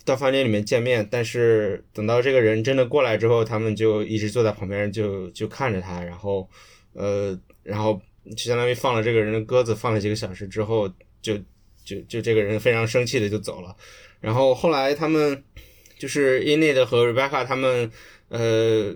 [0.03, 6.49] 到饭店里面见面，但是等到这个人真的过来之后，他们就一直坐在旁边就就看着他，然后
[6.91, 11.37] 呃，然后就相当于放了这个人的鸽子，放了几个小时之后，就
[11.85, 13.73] 就就这个人非常生气的就走了。
[14.19, 15.41] 然后后来他们
[15.97, 17.89] 就是 Inid 和 Rebecca 他们
[18.29, 18.95] 呃。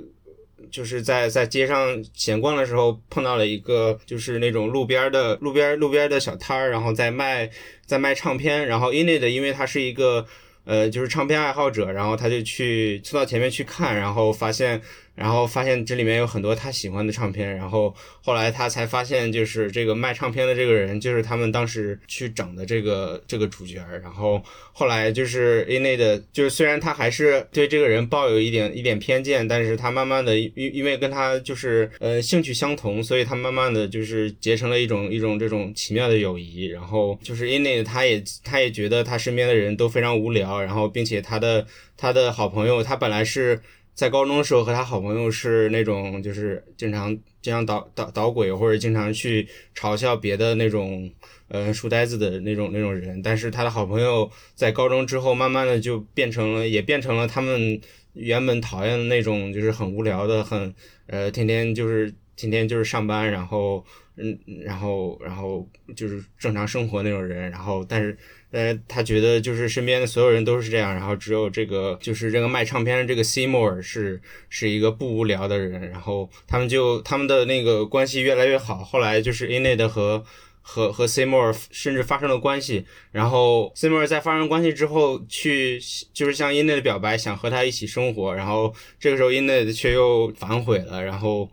[0.72, 7.48] 就是在在街上闲逛的时候碰到了一个就是那种路边的路边路边的小摊儿，然后在卖
[7.86, 10.26] 在卖唱片，然后 Inid 因为他是一个
[10.64, 14.82] 呃，就是唱片爱好者，然后他就去凑到前面去看，然后发现，
[15.16, 40.54] 然后发现这里面有很多他喜欢的唱片，然后后来他才发现，就是这个卖唱片的这个人，就是他们当时去整的这个这个主角，然后后来就是 A 内的，就是虽然他还是对这个人抱有一点一点偏见，但是他慢慢的因因为跟他就是呃兴趣相同，所以他慢慢的就是结成了一种一种这种奇妙的友谊，然后就是 A 内他也他也觉得他身边的人都非常无聊。
[40.64, 41.66] 然后，并且他的
[41.98, 43.60] 他的好朋友，他本来是
[43.94, 51.12] 在高中的时候和他好朋友是那种就是经常经常捣捣捣鬼或者经常去嘲笑别的那种
[51.48, 57.80] 呃书呆子的那种那种人，但是他的好朋友在高中之后慢慢的就变成了也变成了他们
[58.14, 60.74] 原本讨厌的那种就是很无聊的很
[61.08, 63.86] 呃天天就是天天就是上班然后
[64.18, 68.18] 嗯然后然后就是正常生活那种人，然后但是。
[68.54, 80.24] 呃，他觉得就是身边的所有人都是这样，然后只有这个就是这个卖唱片的这个 Seymour 是是一个不无聊的人，然后他们就他们的那个关系越来越好，后来就是 Ined 和
[80.62, 85.82] 和和 Seymour 甚至发生了关系，然后 Seymour 在发生关系之后去
[86.14, 91.50] 就是向 Ined 表白，想和他一起生活，然后这个时候 Ined 却又反悔了，然后。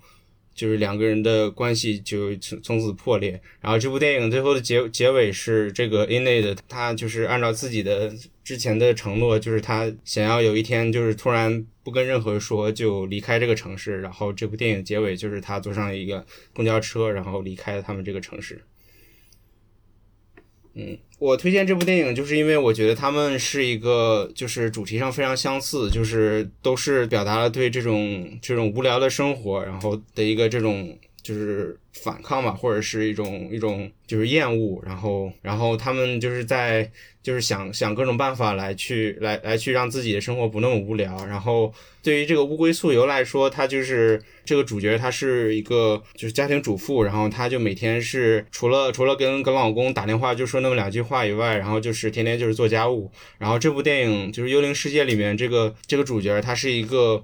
[0.54, 8.12] 就是两个人的关系就从从此破裂，然后这部电影最后的结结尾是这个 Inade 他就是按照自己的
[8.44, 18.62] 之前的承诺，就是他想要有一天就是突然不跟任何人说就离开这个城市，然后这部电影结尾就是他坐上一个公交车，然后离开了他们这个城市。
[20.74, 30.96] 嗯，我推荐这部电影，就是因为我觉得他们是一个，就是主题上非常相似，就是都是表达了对这种这种无聊的生活，然后的一个这种
[31.32, 36.90] 就是反抗吧，或者是一种一种就是厌恶，然后然后他们就是在。
[37.22, 41.26] 就是想想各种办法来去来来去让自己的生活不那么无聊。
[41.26, 41.70] 然后
[42.02, 47.02] 对于这个乌龟素游来说，他就是这个主角，他是一个就是家庭主妇。
[47.02, 53.10] 然后他就每天是除了除了跟跟老公打电话就说那么两句话以外，然后就是天天就是做家务。
[53.36, 57.22] 然后这部电影就是《幽灵世界》里面这个这个主角，他是一个。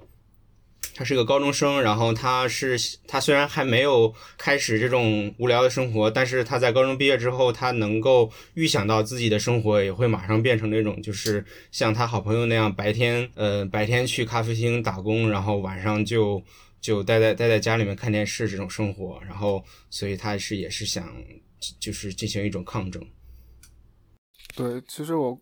[0.97, 2.75] 他是个高中生，然后他是
[3.07, 16.41] 他虽然还没有开始这种无聊的生活，但是他在高中毕业之后，他能够预想到自己的生活也会马上变成那种，就是像他好朋友那样，白天呃白天去咖啡厅打工，然后晚上就
[16.81, 21.13] 就待在待在家里面看电视这种生活，然后所以他是也是想
[21.79, 22.99] 就是进行一种抗争。
[24.55, 25.39] 对，其实我。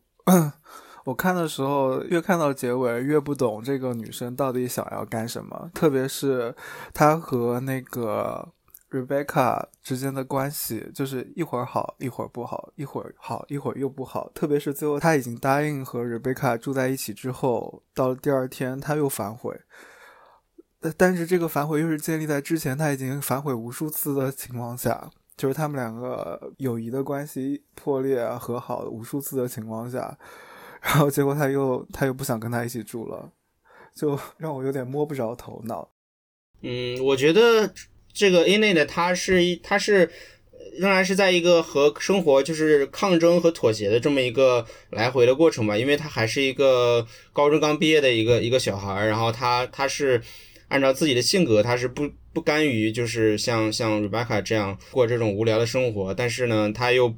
[1.05, 5.69] 我看的时候，越看到结尾，越不懂这个女生到底想要干什么。
[5.73, 6.53] 特别是
[6.93, 8.51] 她和那个
[8.89, 14.31] Rebecca 之间的关系，就是一会儿好，一会儿不好，一会儿好，一会儿又不好。
[14.33, 19.55] 特别是最后，她已经答应和 Rebecca 住在一起之后，到了第二天，她又反悔。
[20.97, 30.17] 但是这个反悔又是建立在之前他已经反悔无数次的情况下，就是他们两个友谊的关系破裂和好无数次的情况下。
[30.85, 33.31] 然后结果他又他又不想跟他一起住了，
[33.95, 35.89] 就让我有点摸不着头脑。
[36.61, 37.73] 嗯，我觉得
[38.13, 40.09] 这个 In 内的他是一他是
[40.77, 50.21] 仍然是在一个和生活就是抗争和妥协的这么一个来回的过程吧，因为他还是一个高中刚毕业的一个一个小孩然后他他是
[50.67, 57.11] 按照自己的性格，他是不不甘于就是像像 Rebecca 这样过这种无聊的生活，但是呢，他又。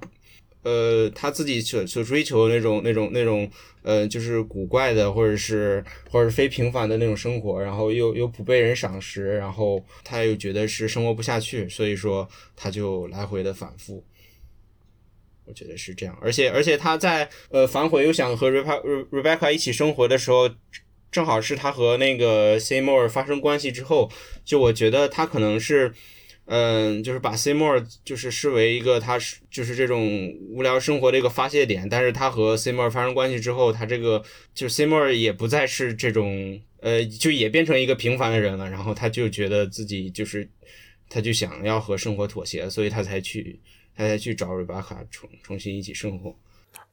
[0.64, 3.50] 呃，他自己所所追求的那种、那种、那种，
[3.84, 14.04] 呃，就是古怪的，或者是或者是非平凡的那种生活，然后又又不被人赏识，然后他又觉得是生活不下去，所以说他就来回的反复。
[15.46, 20.50] 我觉得是这样，而且而且他在呃反悔又想和 Rebecca Rebecca 一起生活的时候，
[21.10, 24.12] 正好是他和那个 Seymour 发生关系之后，
[24.44, 25.94] 就我觉得他可能是。
[26.50, 34.24] 嗯，就是把 C 默尔就是视为一个他是就是这种无聊生活的一个发泄点，但是他和 C 默尔发生关系之后，他这个
[34.56, 40.50] 就 C 默尔也不再是这种呃，就也变成一个平凡的人了，然后他就觉得自己就是
[41.10, 43.60] 他就想要和生活妥协，所以他才去
[43.94, 46.34] 他才去找 Rebecca 重重新一起生活。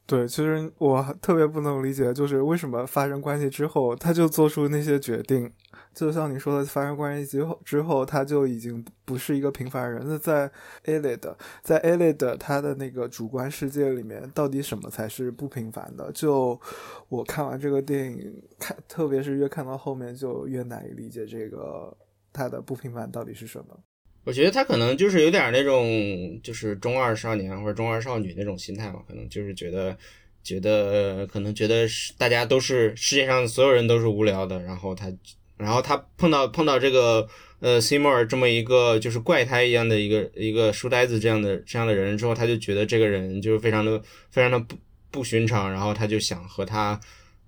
[0.06, 5.50] 对，其实我特别不能理解，就是为什么发生关系之后他就做出那些决定。
[5.94, 10.02] 就像你说的，发生关系之后，之后他就已经不是一个平凡人。
[10.04, 10.50] 那在
[10.86, 16.10] a l i 的，在 a l i 的他的那个主观世界里面，到底什么才是不平凡的？
[16.12, 16.60] 就
[17.08, 21.96] 我看完这个电影，看特别是越看到后面，就越难以理解这个
[22.32, 23.78] 他的不平凡到底是什么。
[24.24, 29.96] 我觉得他可能就是有点那种，就是中二少年或者中二少女那种心态嘛，可能就是觉得，
[30.42, 31.86] 觉得可能觉得
[32.18, 35.12] 大家都是世界上所有人都是无聊的，然后他。
[35.56, 37.26] 然后他碰到碰到这个
[37.60, 44.76] 呃 Seymour 这么一个就是怪胎一样的一个一个书呆子这样的这样的人之后，他就觉得这个人就是非常的非常的不
[45.10, 46.98] 不寻常，然后他就想和他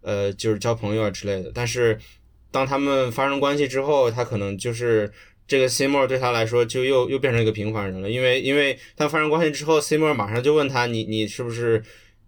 [0.02, 1.50] 呃就是交朋友啊之类的。
[1.52, 1.98] 但是
[2.50, 5.12] 当他们发生关系之后，他可能就是
[5.48, 11.82] 这个 Seymour 对他来说就又又变成一个平凡人了，因为因为他发生关系之后，Seymour 马上就问他你你是不是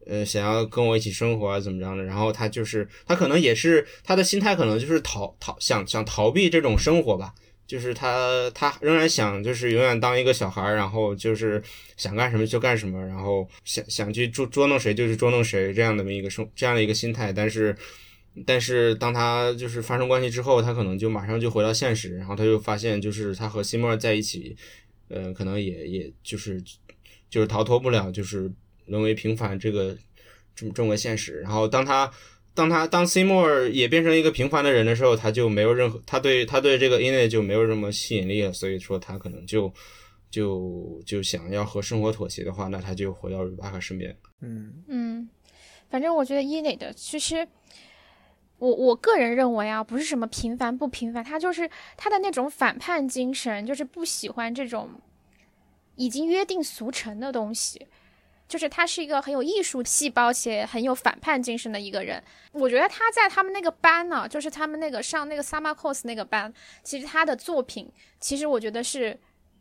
[0.08, 2.02] 呃，想要跟我一起生活啊，怎么着的？
[2.02, 7.34] 然后他就是他可能也是他的心态，可能就是逃逃想想逃避这种生活吧。
[7.66, 11.62] 就是他他仍然想就是永远当一个小孩儿，然后就是
[11.98, 17.30] 想干什么就干什么，然后想想去捉捉弄谁就去捉弄谁这样的一个生这样的一个心态。
[17.30, 17.76] 但是
[18.46, 24.56] 但是当他就是发生关系之后，他可能就马上就回到现实，然后他就发现就是他和西莫在一起，
[25.08, 26.58] 呃，可能也也就是
[27.28, 28.50] 就是逃脱不了，就是
[28.88, 29.96] 沦为平凡这个
[30.54, 31.40] 这么这么个现实。
[31.40, 32.10] 然后当他。
[32.54, 38.52] 当他当 Seymour 也变成一个平凡的人的时候，他就没有任何，他对他对这个 Innet 就没有什么吸引力了。
[38.52, 39.72] 所以说他可能就
[40.28, 44.16] 就就想要和生活妥协的话，那他就回到 Rebecca 身边。
[44.40, 45.28] 嗯嗯，
[45.88, 47.46] 反正我觉得 Innet 其实，
[48.58, 54.90] 我我个人认为啊，不是什么平凡不平凡，他就是他的那种反叛精神，就是不喜欢这种
[55.94, 57.86] 已经约定俗成的东西。
[58.48, 62.22] 就是他是一个很有艺术细胞且很有反叛精神的一个人。
[62.52, 67.88] 我觉得他在他们那个班呢，就是他们那个上那个 summer course 那个班，其实他的作品，
[68.18, 69.16] 其实我觉得是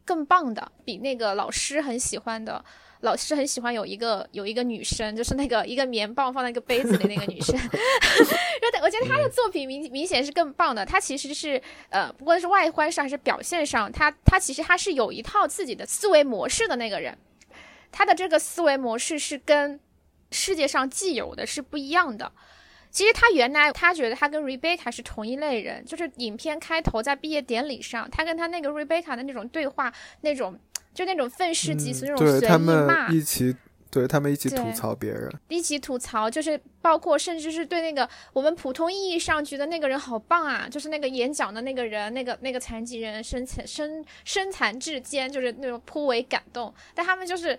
[0.05, 2.63] 更棒的，比那个老师很喜欢的，
[3.01, 7.55] 老师很喜欢有一个有一个女生，就是那个一个棉棒放在一个杯子里那个女生。
[8.81, 10.85] 我觉得他的作品明明显是更棒的。
[10.85, 17.17] 他其实是呃，不管是外观上还是表现上，他他其实他是有一套自己的思维模式的那个人。
[17.91, 19.79] 他的这个思维模式是跟
[20.31, 22.31] 世界上既有的是不一样的。
[22.89, 30.57] 其实他原来他觉得他跟 Rebecca 是同一类人，就是影片开头在毕业典礼上，他跟他那个 Rebecca 的那种对话，那种
[30.93, 33.55] 就那种愤世嫉俗，那种随意骂，一起
[33.89, 47.57] 对他们一起吐槽别人，一起吐槽，就是包括甚至是对那个我们普通意义上觉得那个人好棒啊，就是那个演讲的那个人，那个那个残疾人身残身身残志坚，就是那种颇为感动，但他们就是。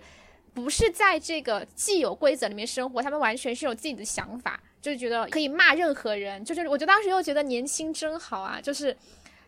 [0.51, 6.43] 不是在这个既有规则里面生活，他们完全是有自己的想法，就是觉得可以骂任何人。
[6.43, 8.93] 就是我就当时又觉得年轻真好啊，就是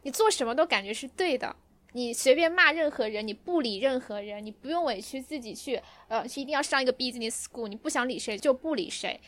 [0.04, 1.54] 你做什么都感觉是对的，
[1.94, 9.20] 你随便骂任何人，你不理任何人，你不用委屈自己去呃去一定要上一个 business school，你不想理谁就不理谁。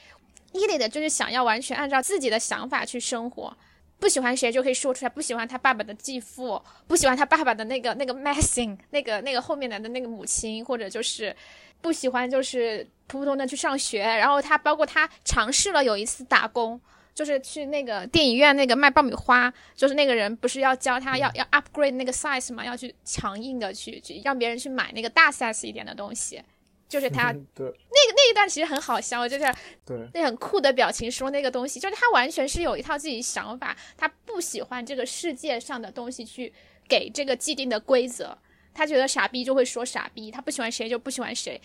[0.53, 3.55] 伊磊的就是想要完全按照自己的想法去生活。
[3.99, 11.33] 不喜欢谁就可以说出来，不喜欢他爸爸的继父，不喜欢他爸爸的那个那个 messing，那个那个后面来的那个母亲，或者就是
[11.79, 14.01] 不喜欢就是普普通通的去上学。
[14.01, 16.79] 然后他包括他尝试了有一次打工，
[17.13, 26.41] 就是去那个电影院那个卖爆米花，就是那个人不是要教他要要 upgrade 那个 size 嘛，要去强硬的去去让别人去买那个大 size 一点的东西。
[26.89, 29.45] 就是他， 对那个那一段其实很好笑，就是
[29.83, 36.53] 对那很酷的表情说那个东西，就是他完全是有一套自己想法，他不喜欢这个世界上的东西去
[36.87, 38.37] 给这个既定的规则，
[38.75, 41.59] 他觉得傻逼就会说傻逼，他不喜欢谁就不喜欢谁。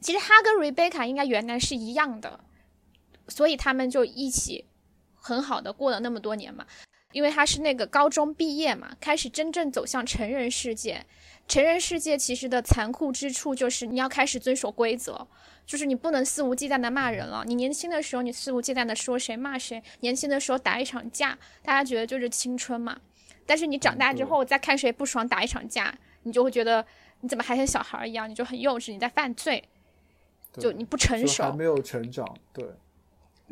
[0.00, 2.40] 其实他跟 Rebecca 应该原来是一样的，
[3.28, 4.64] 所以他们就一起
[5.14, 6.66] 很好的过了那么多年嘛，
[7.12, 11.04] 因为他是那个高中毕业嘛，开始真正走向成人世界。
[11.46, 15.26] 成人世界其实的残酷之处就是你要开始遵守规则，
[15.64, 17.42] 就是你不能肆无忌惮的骂人了。
[17.46, 23.00] 你年轻的时候你肆无忌惮的说谁骂谁，年轻的时候打一场架，大家觉得就是青春嘛。
[23.46, 26.84] 但是你长大之后再看谁不爽打一场架，你就会觉得
[27.22, 29.64] 你怎么还像小孩一样，你就很幼稚，你在犯罪，
[30.60, 32.36] 就你不成熟，还没有成长。
[32.52, 32.66] 对，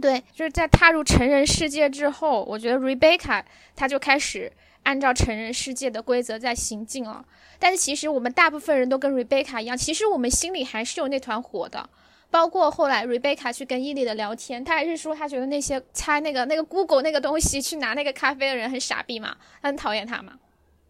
[0.01, 3.43] 对，就是在踏入成人世界之后，我觉得 Rebecca
[3.75, 7.25] 她就开始按照成人世界的规则在行进了。
[7.59, 11.89] 但是其实我们大部分人都跟 Rebecca 一样，其实我们心里还是有那团火的。
[12.29, 20.33] 包括后来 Rebecca 去跟伊利的聊天，他还是说他觉得那些猜那个那个 Google 那个东西去拿那个咖啡的人很傻逼嘛，他很讨厌他嘛。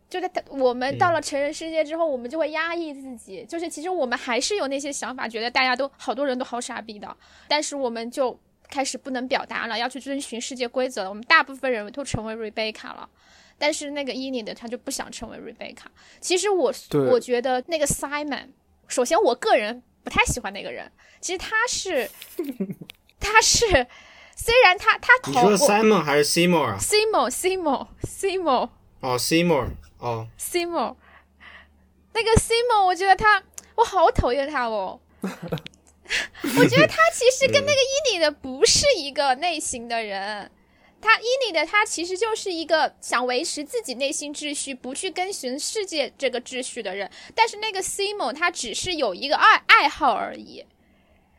[0.09, 7.15] 就在我们到了成人世界之后，我们就会压抑自己，就是其实我们还是有那些想法，觉得大家都好多人都好傻逼的，
[7.47, 8.37] 但是我们就
[8.69, 11.09] 开始不能表达了，要去遵循世界规则了。
[11.09, 13.09] 我们大部分人都成为 Rebecca 了。
[13.59, 15.87] 但是那个伊尼的他就不想成为 Rebecca。
[16.21, 16.73] 其实我
[17.11, 18.49] 我觉得那个 Simon，
[18.87, 20.93] 首先我个人不太喜欢那个人。
[21.21, 22.11] 其实他是
[23.19, 23.67] 他是
[24.37, 28.69] 虽然他他你说 Simon 还是 Seymour 啊？Seymour Seymour Seymour
[29.01, 30.97] 哦 Seymour 哦 Seymour
[32.13, 33.43] 那个 Seymour 我觉得他
[33.77, 35.01] 我好讨厌他哦。
[36.59, 40.51] 我觉得他其实跟那个伊妮的不是一个类型的人。
[40.99, 47.09] 他伊妮的他其实就是一个想维持自己内心秩序，不去跟循世界这个秩序的人。
[47.35, 50.65] 但是那个 Simo 他只是有一个爱爱好而已，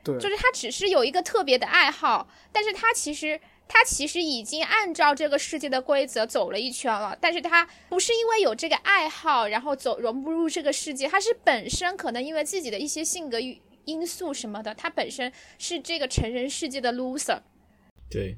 [0.04, 2.30] 对，就是他只是有一个特别的爱好。
[2.52, 7.18] 但是他其实他其实已经按照这个世界的规则走了一圈了。
[7.20, 13.40] 但是他不是因为有这个爱好，然后走融不入这个世界，他是本身可能因为自己的一些性格
[13.88, 17.40] 因素什么的，他本身是这个成人世界的 loser，
[18.10, 18.38] 对，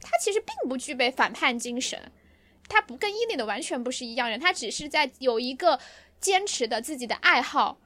[0.00, 2.10] 他其实并不具备反叛精神，
[2.68, 5.78] 他不跟伊利的完全不是一样人，他只是在有一个
[6.20, 7.78] 坚持的自己的爱好。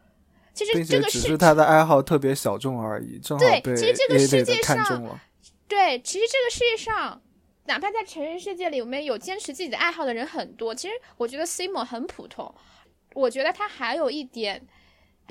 [0.53, 5.21] 其实这个是他的爱好特别小众而已，正好对其实这个世界上看中了。
[5.67, 7.23] 对，其实这个世界上，
[7.67, 10.75] 哪怕在成人世界里，我们有坚持自己的爱好的人很多。
[10.75, 12.53] 其实我觉得 Simo 很普通，
[13.15, 14.61] 我觉得他还有一点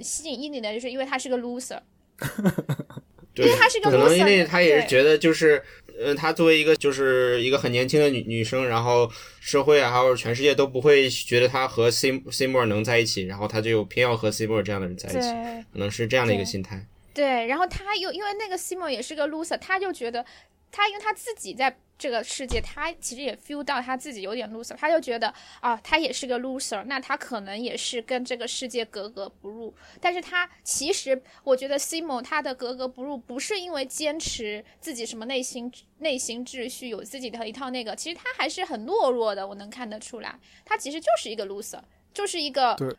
[0.02, 1.80] 吸引伊利的，就是因为他是个 loser。
[3.34, 5.62] 对，因为她是个可能 loser，因为她也是觉得就是，
[5.97, 15.30] 呃，她作为一个就是一个很年轻的女女生，然后社会啊，还有全世界都不会觉得她和 C Seymour 能在一起，然后她就偏要和 Seymour 这样的人在一起，
[15.72, 16.86] 可能是这样的一个心态。
[17.14, 20.26] 对，然后他又因为那个 Simo 也是个 loser，他就觉得
[20.72, 29.74] 他因为他自己在这个世界，他其实也 feel 到他自己有点 loser，他就觉得啊，他也是个 loser，那他可能也是跟这个世界格格不入。
[29.99, 41.82] 但是他其实我觉得 Simo 他的格格不入不是因为坚持自己什么内心内心秩序，有自己的一套那个，其实他还是很懦弱的，我能看得出来，他其实就是一个 loser，
[42.13, 42.95] 就是一个对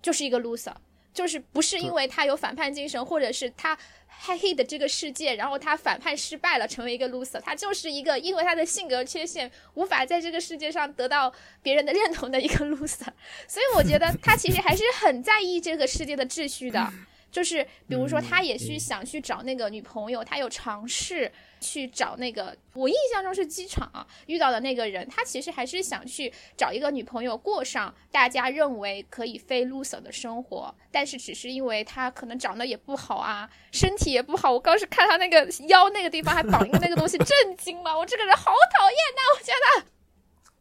[0.00, 0.74] 就是一个 loser。
[1.12, 3.76] 就是不是因为他有反叛精神，或者是他
[4.22, 11.32] hate 这个世界，然后他反叛失败了，成为一个 loser，他就是一个因为他的性格缺陷无法在这个世界上得到
[11.62, 13.08] 别人的认同的一个 loser。
[13.48, 16.92] 所以我觉得 他其实还是很在意这个世界的秩序的。
[17.32, 21.30] 就是比如说，他也去想去找那个女朋友，他有尝试
[21.60, 34.50] 去找那个，我印象中是机场啊遇到的那个人，他其实还是想去找一个女朋友，过上大家认为可以非 loser 的生活，但是只是因为他可能长得也不好啊，身体也不好。
[34.50, 39.90] 我刚是看他那个腰那个地方还绑一个那个东西， 震惊了，我这个人好讨厌呐、我觉得。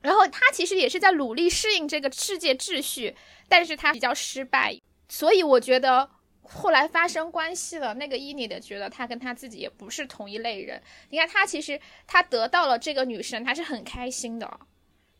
[0.01, 3.15] 然后他其实也是在努力适应这个世界秩序，
[3.49, 4.79] 但是他比较失败，
[5.09, 6.09] 所以我觉得
[6.51, 10.81] 后来发生关系了，那个伊妮的觉得他跟他自己也不是同一类人。
[11.09, 14.59] 你看他其实他得到了这个女生，他是很开心的，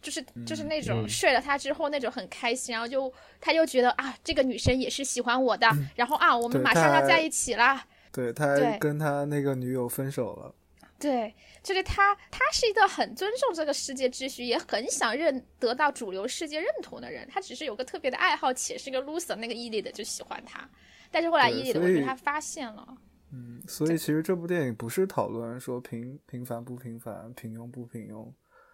[0.02, 7.86] 就是就是那种嗯睡了她之后那种很开心，然后就他就觉得啊，这个女生也是喜欢我的，然后啊，我们马上要在一起啦。
[8.12, 10.56] 对，他跟他那个女友分手了。
[10.98, 17.26] 对，就是他，他是一个很尊重这个世界秩序，也很想认得到主流世界认同的人。
[17.32, 20.68] 他只是有个特别的爱好，且是个 loser，那个伊利的就喜欢他。
[21.12, 22.98] 但是后来对伊利的，所以我觉得他发现了，
[23.32, 28.32] 嗯，所以其实这部电影不是讨论说平平凡不平凡、平庸不平庸，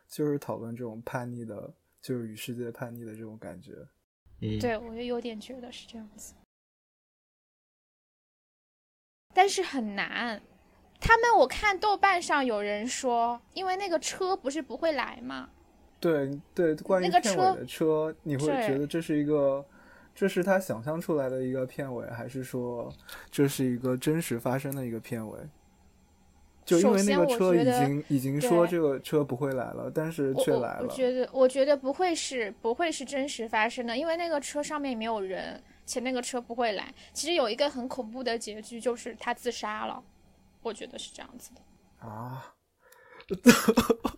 [0.08, 3.74] 就是讨论这种叛逆的，就是与世界叛逆的这种感觉。
[4.42, 6.34] 嗯，对我也有点觉得是这样子，
[9.34, 10.42] 但是很难。
[11.00, 15.50] 他们我看豆瓣上有人说，因为那个车不是不会来吗？
[16.00, 19.64] 对对，关于那个片尾车的车，你会觉得这是一个，
[20.16, 22.92] 这是他想象出来的一个片尾，还是说
[23.30, 25.38] 这是一个真实发生的一个片尾？
[26.64, 30.82] 就因为那个车已经已经说这个车不会来了，但是却来了。
[30.82, 36.92] 我觉得，我觉得不会是不会是真实发生的，因为那个车上面没有人，且那个车不会来。
[37.14, 40.02] 其实有一个很恐怖的结局，就是他自杀了。
[40.64, 42.08] 我觉得是这样子的。
[42.08, 42.55] 啊，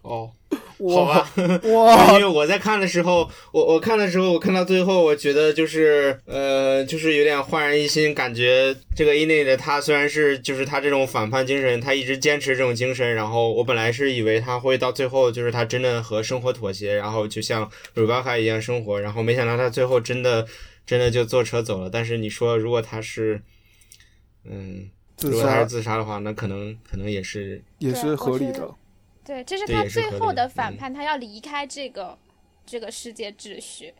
[0.02, 1.32] 哦，好哇吧。
[1.64, 20.46] 哇 因为我在看的时候，我我看的时候，我看到最后，我觉得就是呃，就是有点焕然一新，感觉这个伊内的他虽然是就是他这种反叛精神，他一直坚持这种精神，然后我本来是以为他会到最后就是他真的和生活妥协，然后就像 Rebecca 一样生活，然后没想到他最后真的
[20.86, 21.90] 真的就坐车走了。
[21.90, 23.42] 但是你说如果他是
[24.46, 28.70] 嗯，自如果他是自杀的话，那可能可能也是也是合理的。
[29.28, 32.18] 对，这是他最后的反叛，他要离开这个
[32.66, 33.94] 这个世界秩序，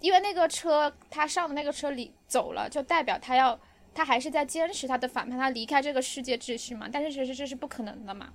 [0.00, 3.58] 因为那个车他上的那个车里走了，就代表他要
[3.92, 6.88] 他还是在坚持他的反叛，他离开这个世界秩序嘛。
[6.92, 8.28] 但是其实这是不可能的嘛，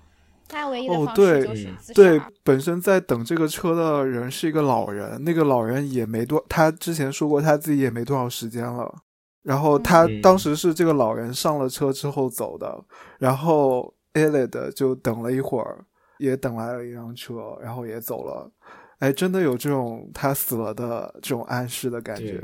[0.49, 1.93] 他唯一的方式就是嗯自杀。
[1.93, 8.93] 对，本身在等这个车的人是一个老人，那个老人也没多，他之前说过他自己也没多少时间了。
[9.43, 12.83] 然后他嗯当时是这个老人上了车之后走的，
[13.19, 15.85] 然后 e l i d 就等了一会儿，
[16.23, 18.49] 也等来了一辆车，然后也走了。
[18.99, 22.41] 哎，真的有这种他死了的这种暗示的感觉。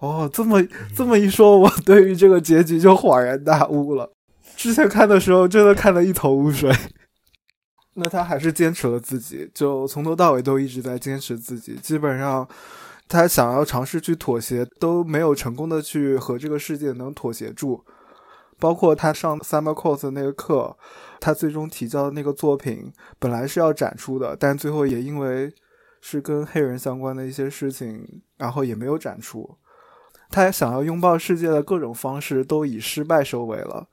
[0.00, 0.60] 哦，这么
[0.96, 4.12] 这么一说，我对于这个结局就恍然大悟了。
[4.56, 6.72] 之前看的时候真的看得一头雾水。
[7.94, 11.76] 那他还是坚持了自己，就从头到尾都一直在坚持自己。
[11.76, 12.48] 基本上，
[13.06, 17.84] 他想要尝试去妥协，都没有成功的去和这个世界能妥协住。
[18.58, 20.76] 包括他上 Summer Course 那个课，
[21.22, 25.48] 他最终提交的那个作品本来是要展出的，但最后也因为
[26.00, 28.04] 是跟黑人相关的一些事情，
[28.36, 29.48] 然后也没有展出。
[30.30, 33.86] 他想要拥抱世界的各种方式都以失败收尾了，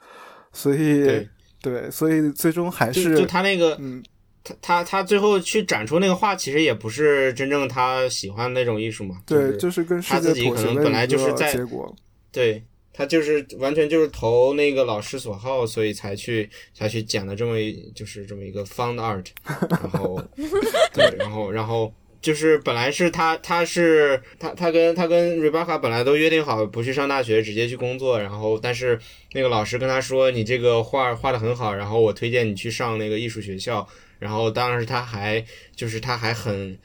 [0.52, 1.30] 所以对
[1.62, 4.02] 对，所以最终还是就他那个嗯，
[4.44, 9.18] 他他他最后去展出那个画，其实也不是真正他喜欢的那种艺术嘛。
[9.28, 11.94] 对，就就是跟世他界己可能本来就是在结果。
[12.32, 19.26] 对他就是完全就是投那个老师所好，所以才去才去剪了这么一就是这么一个 found art，
[19.70, 20.22] 然后
[20.94, 29.00] 对，然后然后就是本来是他他是他他跟他跟 Rebecca 本来都约定好不去上大学，直接去工作，然后但是
[29.32, 33.88] 那个老师跟他说你这个画画的很好，然后我推荐你去上那个艺术学校，
[34.20, 36.78] 然后当时他还就是他还很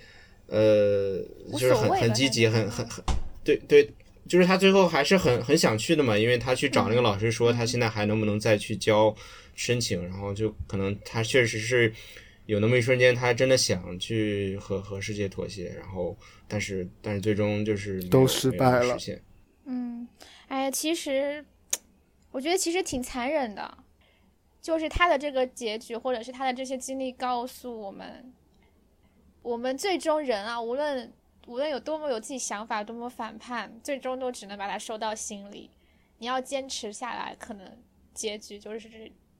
[0.46, 1.18] 呃
[1.52, 3.04] 就是很很积极，很很很
[3.42, 3.90] 对对。
[4.28, 9.14] 就是他最后还是很很想去的嘛，因为他去找那个老师说他现在还能不能再去交
[9.54, 11.92] 申请，然后就可能他确实是
[12.46, 16.16] 有那么一瞬间，他真的想去和和世界妥协，然后
[16.48, 19.22] 但是但是最终就是都失败了实现。
[19.66, 20.06] 嗯，
[20.48, 21.44] 哎，其实
[22.30, 23.78] 我觉得其实挺残忍的，
[24.60, 28.32] 就是他的这个结局，或者是他的这些经历，告诉我们，
[29.42, 31.12] 我们最终人啊，无论
[31.46, 35.70] 无论有多么有自己想法，多么反叛，最终都只能把它收到心里。
[36.18, 37.66] 你要坚持下来，可能
[38.14, 38.88] 结局就是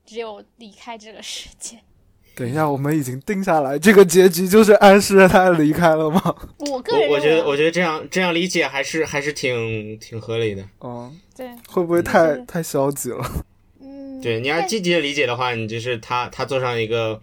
[0.05, 1.79] 只有离开这个世界。
[2.35, 6.21] 等一下，我们已经定下来，这个结局就是暗示了他离开了吗？
[6.69, 10.61] 我个人我我觉得我觉得这样这样理解还是还是挺挺合理的。
[10.81, 13.45] 嗯，对，会不会太是太消极了？
[13.79, 17.21] 嗯，对，你要积极的理解的话，你就是他他坐上一个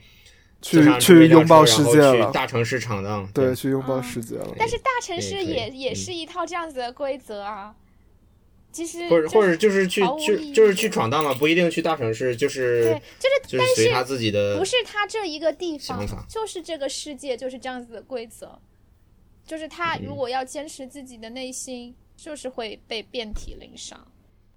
[0.62, 3.28] 去去拥抱世界了去大城市闯荡。
[3.34, 4.54] 对，去拥抱嗯世界了。
[4.56, 7.74] 但是大城市也也嗯是一套这样子的规则啊。
[8.70, 18.58] 其实就或者或者就是去去就是去闯荡嘛，不一定去大城市，就是对，就是就是随他自己的不是他这一个地方，就是这个世界就是这样子的规则，
[19.46, 24.06] 就是他嗯如果要坚持自己的内心，就是会被遍体鳞伤。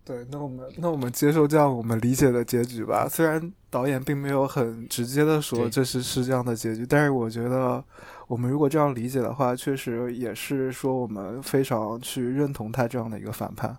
[0.06, 3.10] 对，那我们那我们接受这样我们理解的结局吧。
[3.10, 7.84] 虽然导演并没有很直接的说这是是这样的结局，但是我觉得
[8.28, 13.76] 我们如果这样理解的话，确实也是说我们非常去认同他这样的一个反叛。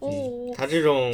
[0.00, 0.10] 嗯，
[0.56, 1.12] 他这种，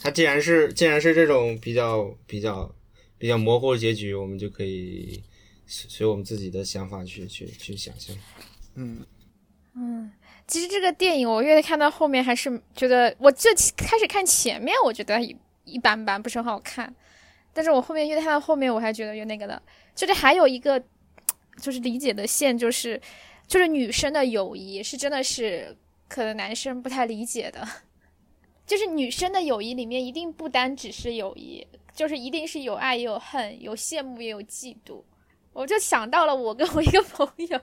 [0.00, 2.72] 他既然是既然是这种比较比较
[3.18, 5.20] 比较模糊的结局，我们就可以
[5.66, 8.16] 随随我们自己的想法去去去想象。
[8.76, 8.98] 嗯，
[9.74, 10.10] 嗯，
[10.48, 15.20] 其实这个电影我越看到后面，还是觉得我就开始看前面，我觉得
[15.64, 16.92] 一般般，不是很好看。
[17.52, 19.62] 但是我后面越看到后面，我还觉得有那个的，
[19.94, 20.82] 就是还有一个
[21.60, 23.00] 就是理解的线，就是
[23.46, 25.76] 就是女生的友谊是真的是
[26.08, 27.68] 可能男生不太理解的，
[28.66, 35.02] 就是女生的友谊里面一定不单只是友谊，就是一定是有爱也有恨，有羡慕也有嫉妒。
[35.52, 37.60] 我就想到了我跟我一个朋友，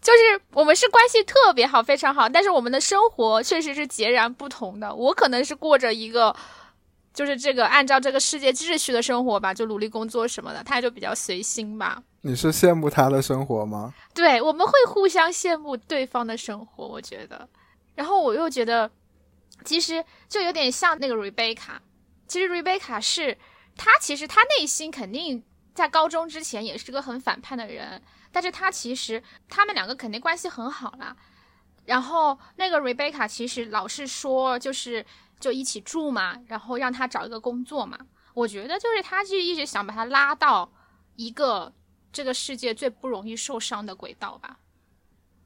[0.00, 4.94] 就是我们是关系特别好，非常好，但是我们的生活确实是截然不同的。
[4.94, 6.34] 我可能是过着一个，
[7.12, 12.02] 就是这个按照这个世界秩序的生活吧，就努力工作什么的，他就比较随心吧。
[12.22, 13.92] 你是羡慕他的生活吗？
[14.14, 17.48] 对，我们会互相羡慕对方的生活，我觉得。
[17.94, 18.90] 然后我又觉得，
[19.64, 21.78] 其实就有点像那个 Rebecca。
[22.26, 23.36] 其实 Rebecca 是
[23.76, 25.42] 他，其实他内心肯定
[25.74, 28.00] 在高中之前也是个很反叛的人，
[28.32, 31.16] 但是他其实他们两个肯定关系很好啦。
[31.86, 35.04] 然后那个 Rebecca 其实老是说，就是
[35.40, 37.98] 就一起住嘛，然后让他找一个工作嘛。
[38.34, 40.72] 我觉得就是他就一直想把他拉到
[41.16, 41.72] 一个
[42.12, 44.58] 这个世界最不容易受伤的轨道吧。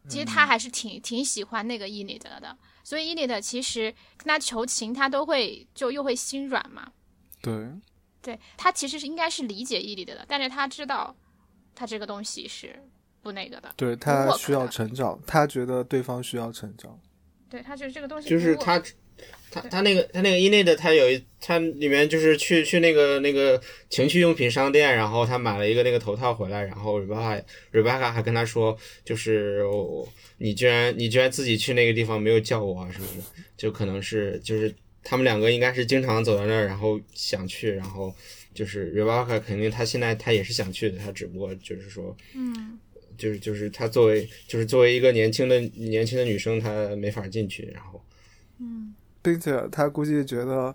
[0.07, 6.93] 其实他还是挺挺喜欢那个伊丽德的，所以伊丽德其实跟他求情，他都会就又会心软嘛。
[7.41, 7.71] 对，
[8.21, 11.17] 对他其实是应该是理解伊丽德的，但是他知道
[11.75, 12.75] 他这个东西是
[13.23, 16.99] 不那个的，对他需要成长，他觉得对方需要成长。
[17.51, 18.83] 对他觉得这个东西就是他，
[19.51, 30.09] 他他那个他那个伊内的，他有一他里面就是去去那个那个情趣用品商店，然后他买了一个那个头套回来，然后 Rebecca Rebecca 还跟他说，就是我
[30.39, 33.21] 你居然你居然自己去那个地方没有叫我啊，是不是？
[33.57, 38.13] 就可能是就是他们两个应该是经常走到那儿，然后想去，然后
[38.55, 42.79] 就是 Rebecca 肯定他现在他也是想去的，他只不过就是说嗯
[43.19, 48.03] 就是就是她作为就是作为一个年轻的年轻的女生，她没法进去，然后。
[48.61, 50.75] 嗯并且他估计觉得，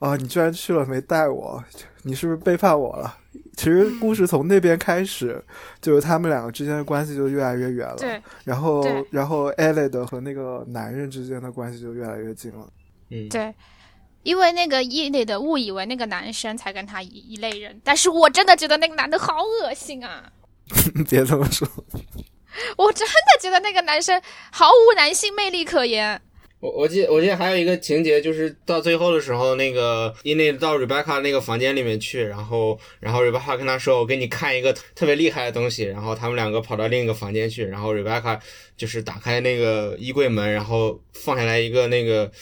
[0.00, 1.62] 啊、你居然去了没带我，
[2.02, 3.16] 你是不是背叛我了？
[3.56, 5.40] 其实故事从那边开始，
[5.80, 7.96] 就是他们两个之间的关系就越来越远了。
[7.96, 12.68] 对然后，然后 Elliot 和那个男人之间的关系就越来越近了。
[13.10, 13.54] 嗯，对，
[14.24, 20.32] 因为那个伊妮的误以为那个男生才跟他一一类人，但是我真的觉得那个男的好恶心啊！
[21.08, 21.68] 别这么说，
[22.76, 24.20] 我真的觉得那个男生
[24.50, 26.20] 毫无男性魅力可言。
[26.60, 38.40] 我我记得我记得还有一个情节，就是到最后的时候，那个伊内到 Rebecca 那个房间里面去，然后然后 Rebecca 跟他说：“我给你看一个特别厉害的东西。”然后他们两个跑到另一个房间去，然后 Rebecca
[38.78, 42.32] 就是打开那个衣柜门，然后放下来一个那个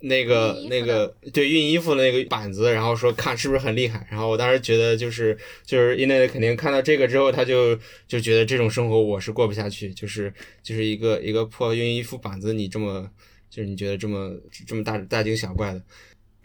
[0.00, 4.06] 那个那个对熨衣服的那个板子，然后说看是不是很厉害。
[4.10, 10.32] 然后我当时觉得就是就是伊内肯定看到这个之后，他就就觉得这种生活我是过不下去，就是
[10.62, 13.10] 就是一个一个破熨衣服板子，你这么。
[13.50, 14.30] 就是你觉得这么
[14.64, 15.82] 这么大大惊小怪的，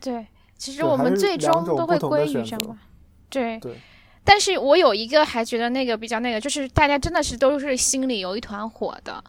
[0.02, 0.26] 对，
[0.58, 2.78] 其实我们最终都会归于选择这样吧。
[3.30, 3.76] 对，对，
[4.24, 9.24] 但是我有一个还觉得那个比较那个，就是大家真的是都是心里有一团火的。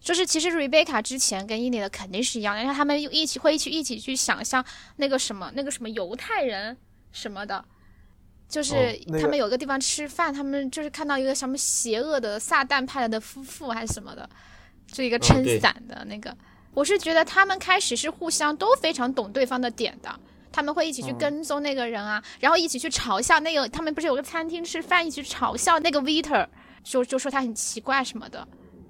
[0.00, 4.64] 就是其实 Rebecca 之前跟伊妮的肯定是一样的，因为他们一起会一起一起去想象
[4.96, 6.76] 那个什么那个什么犹太人
[7.12, 7.64] 什么的，
[8.48, 14.28] 就是他们有个地方吃饭，他们就是看到一个什么邪恶的撒旦派来的夫妇还是什么的，
[14.86, 16.36] 就一个撑伞的那个。
[16.72, 20.20] 我是觉得他们开始是互相都非常懂对方的点的，
[20.52, 21.18] 他们会一起去嗯。
[21.18, 26.46] 跟踪那个人啊，然后一起去嘲笑那个，他们不是有个餐厅吃饭，一起去嘲笑那个 waiter，
[26.84, 28.46] 就就说他很奇怪什么的，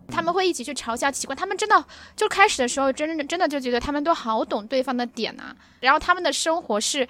[0.09, 1.85] 他们会一起去嘲笑奇怪，他们真的
[2.15, 7.09] 就开始的时候真的真的就觉得他们都好懂对方的点啊，然后他们的生活是。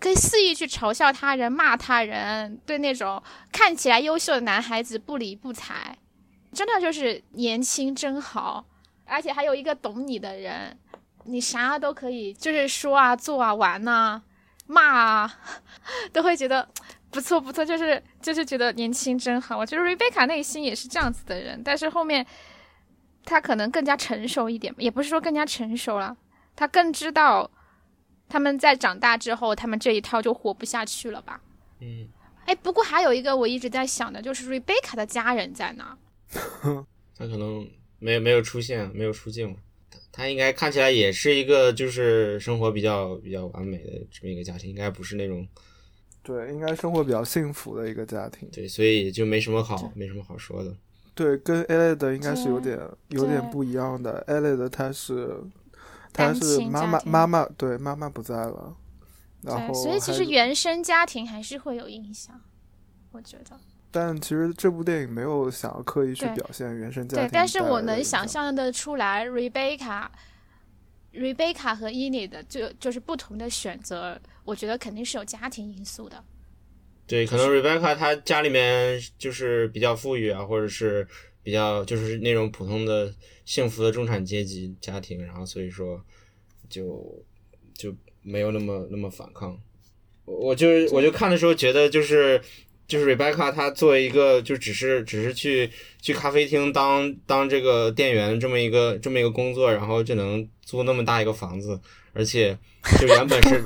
[0.00, 3.22] 可以肆意去嘲笑他人、骂他人，对那种
[3.52, 5.96] 看起来优秀的男孩子不理不睬，
[6.52, 8.64] 真的就是年轻真好。
[9.04, 10.76] 而且还有一个懂你的人，
[11.22, 14.20] 你啥都可以，就是说啊、做啊、玩呐、
[14.66, 15.38] 骂啊，
[16.12, 16.68] 都会觉得
[17.12, 19.56] 不错不错，就是就是觉得年轻真好。
[19.58, 22.26] 我觉得 Rebecca 内心也是这样子的人，但是后面
[23.24, 26.16] 他可能更加成熟一点，也不是说更加成熟了，
[26.56, 27.48] 他更知道
[28.28, 31.40] 他们在长大之后，他们这一套就活不下去了吧。
[31.80, 32.08] 嗯，
[32.46, 35.96] 哎，不过还有一个我一直在想的，就是 Rebecca 的家人在哪？
[37.14, 39.54] 他可能没有没有出现，没有出镜。
[39.90, 45.46] 他他应该看起来也是一个就是生活比较比较完美的这么一个家庭，应该不是那种
[46.22, 48.48] 对，应该生活比较幸福的一个家庭。
[48.52, 50.74] 对，所以就没什么好没什么好说的。
[51.14, 54.24] 对，跟 a l 的应该是有点有点不一样的。
[54.26, 55.38] a l 的她是
[56.12, 58.74] 她是妈妈妈妈对妈妈不在了，
[59.42, 62.40] 然，后所以其实原生家庭还是会有影响，
[63.10, 63.58] 我觉得。
[63.94, 68.26] 但其实这部电影没有想要刻意去表现原生家庭对庭，但是我能想。
[68.26, 70.06] 象的出来，Rebecca、
[71.12, 76.24] Rebecca 和 Enid 的就就是不同的选择，我觉得肯定是有家庭因素的。
[77.06, 81.06] 对，可能 Rebecca 她家里面就是比较富裕啊，或者是
[81.42, 86.02] 比较就是那种普通的幸福的中产阶级家庭，然后所以说
[86.70, 87.22] 就
[87.74, 89.60] 就没有那么那么反抗。
[90.24, 92.40] 我我就我就看的时候觉得就是
[92.92, 95.70] 就是 Rebecca 她作为一个就只是只是去
[96.02, 101.80] 去咖啡厅当当这个店员这么一个这么一个工作，然后就能租那么大一个房子，
[102.12, 102.54] 而且
[103.00, 103.62] 就原本是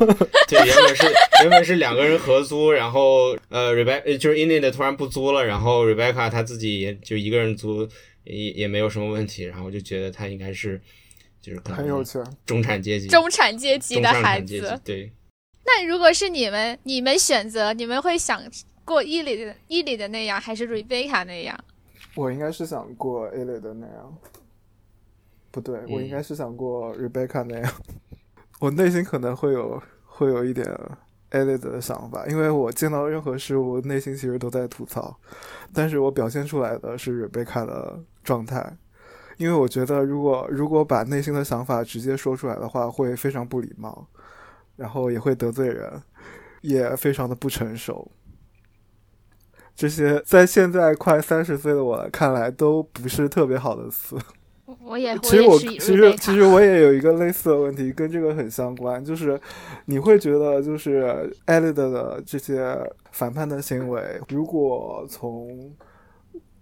[0.47, 1.13] 对原本是
[1.43, 7.89] 原本是两个人合租，然后呃 Rebecca 就是 i n i 突然不租了，然后 Rebecca 她自己也就一个人租
[8.23, 10.81] 也也没有什么问题，然后就觉得她应该是
[11.43, 15.11] 就是很有钱，中产阶级中产阶级的孩子，对。
[15.69, 18.41] 那如果是你们，你们选择，你们会想
[18.87, 21.59] 过伊里的伊里的那样，还是 Rebecca 那样？
[22.15, 24.17] 我应该是想过 a l 的那样，
[25.51, 27.73] 不对，我应嗯该是想过 Rebecca 那样。
[28.61, 30.67] 我内心可能会有会有一点
[31.31, 35.15] 艾丽的想法，因为我见到任何事物，内心其实都在吐槽，
[35.75, 38.79] 但是我表现出来的是 Rebecca 的状态。
[39.37, 44.07] 因为我觉得，如果如果把内心的想法直接说出来的话，会非常不礼貌，
[44.77, 46.03] 然后也会得罪人，
[46.63, 48.11] 也非常的不成熟。
[49.77, 54.17] 这些在现在快三十岁的我看来都不是特别好的词。
[54.83, 59.39] 我也，其实我其实其实我也有一个类似的问题，跟这个很相关，就是
[59.85, 62.77] 你会觉得就是艾丽的的这些
[63.13, 65.73] 反叛的行为，如果从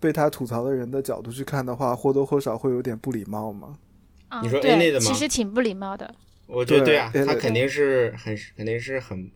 [0.00, 3.78] 被他吐槽的人的角度去看的话，或多或少会有点不礼貌吗？
[4.28, 6.14] 啊你说 A 类对，的吗其实挺不礼貌的。
[6.46, 9.30] 我觉得对对啊，他肯定是很肯定是很，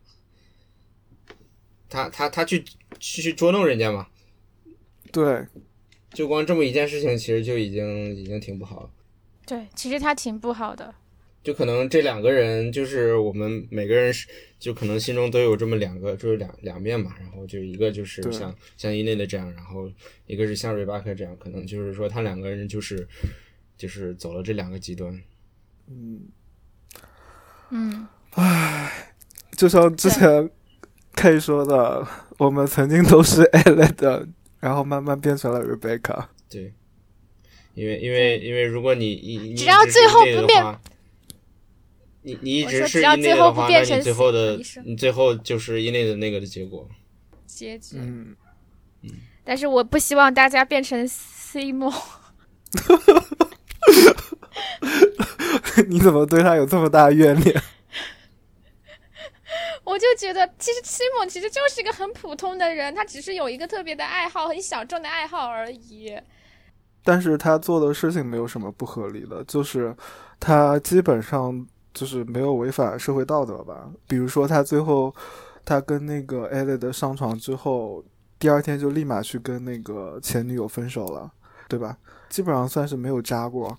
[1.88, 2.64] 他他他去
[2.98, 4.06] 去去捉弄人家嘛，
[5.12, 5.46] 对，
[6.12, 8.90] 就光这么一件事情，其实就已经已经挺不好了。
[9.46, 10.94] 对，其实他挺不好的。
[11.42, 14.28] 就可能这两个人，就是我们每个人是，
[14.58, 17.14] 就可能心中都有这么两个，就是两两面嘛。
[17.18, 19.90] 然后就一个就是像像伊内的这样，然后
[20.26, 23.08] 一个是像瑞巴克这样，可能就是说他两个人就是
[23.78, 25.18] 就是走了这两个极端。
[25.86, 26.28] 嗯，
[27.70, 29.14] 嗯，唉
[29.56, 30.50] 就像之前
[31.18, 32.06] K 说的，
[32.38, 34.24] 我们曾经都是 艾丽的，
[34.60, 36.26] 然后慢慢变成了 Rebecca。
[36.48, 36.72] 对，
[37.74, 40.78] 因为因为因为如果你你你只要一直是最后不变
[42.22, 46.88] 你你一直是说只要 in 最后的话，那不变成你最后的你最后就是 in 的那个的结果。
[47.46, 47.96] 结局。
[47.98, 48.36] 嗯，
[49.42, 51.92] 但是我不希望大家变成 C 梦。
[55.88, 57.60] 你怎么对他有这么大怨念？
[59.88, 66.14] 我就觉得，其实 C 梦其实就是一个很普通的人，他只是有一个特别的爱好，很小众的爱好而已。
[67.02, 69.96] 但是他做的事情没有什么不合理的，就是
[70.38, 73.88] 他基本上就是没有违反社会道德吧。
[74.06, 75.14] 比如说他最后
[75.64, 78.04] 他跟那个艾丽的上床之后，
[78.38, 81.32] 第二天就立马去跟那个前女友分手了，
[81.66, 81.96] 对吧？
[82.28, 83.74] 基本上算是没有渣过。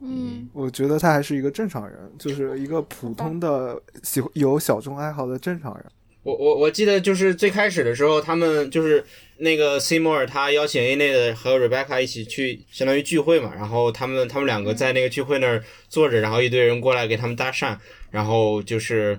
[0.00, 5.84] 嗯，我觉得他还是一个正常人，就是一个普通的喜欢有小众爱好的正常人。
[6.22, 9.02] 我我我记得就是最开始的时候，他们就是
[9.38, 13.54] 那个 Seymour 他邀请 A 内的和 Rebecca 一起去，相当于聚会嘛。
[13.54, 17.78] 然后他们他们两个在那个聚会那儿坐着，然后一堆人过来给他们搭讪，
[18.10, 19.18] 然后就是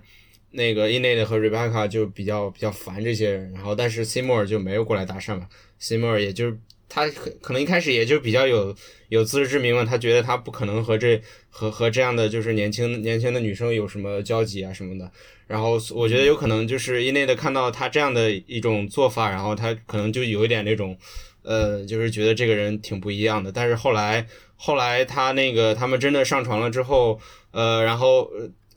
[0.52, 5.48] 那个 A 内的和 Rebecca 就比较比较烦这些人，然后但是 Seymour 就没有过来搭讪嘛。
[5.82, 6.60] Seymour 也就是
[6.90, 8.76] 他可可能一开始也就比较有
[9.08, 15.10] 有自知之明嘛，他觉得他不可能和这和和这样的就是年轻年轻的女生有什么交集啊什么的。
[15.48, 20.96] 然后我觉得有可能就是一内的看到他这样的一种做法，然后他可能就有一点那种，
[21.42, 23.52] 呃，就是觉得这个人挺不一样的。
[23.52, 27.20] 但是后来后来他那个他们真的上床了之后，
[27.50, 28.30] 呃，然后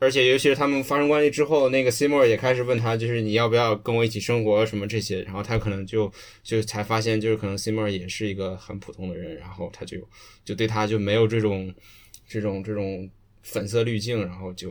[0.03, 9.99] 而且尤其是他们发生关系之后，那个 Seymour 也开始问他，就是你要不要跟我一起生活什么这些，然后他可能就就才发现，就是可能 Seymour 也是一个很普通的人，然后他就
[10.45, 11.73] 就对他就没有这种
[12.27, 13.09] 这种这种
[13.43, 14.71] 粉色滤镜，然后就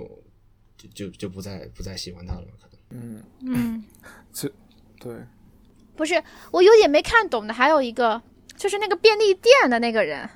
[0.78, 2.80] 就就就不再不再喜欢他了，可能。
[2.90, 3.84] 嗯，嗯，
[5.00, 5.14] 对，
[5.96, 6.22] 不是，
[6.52, 8.22] 我有点没看懂的，还有一个
[8.58, 10.30] 就是那个便利店的那个人，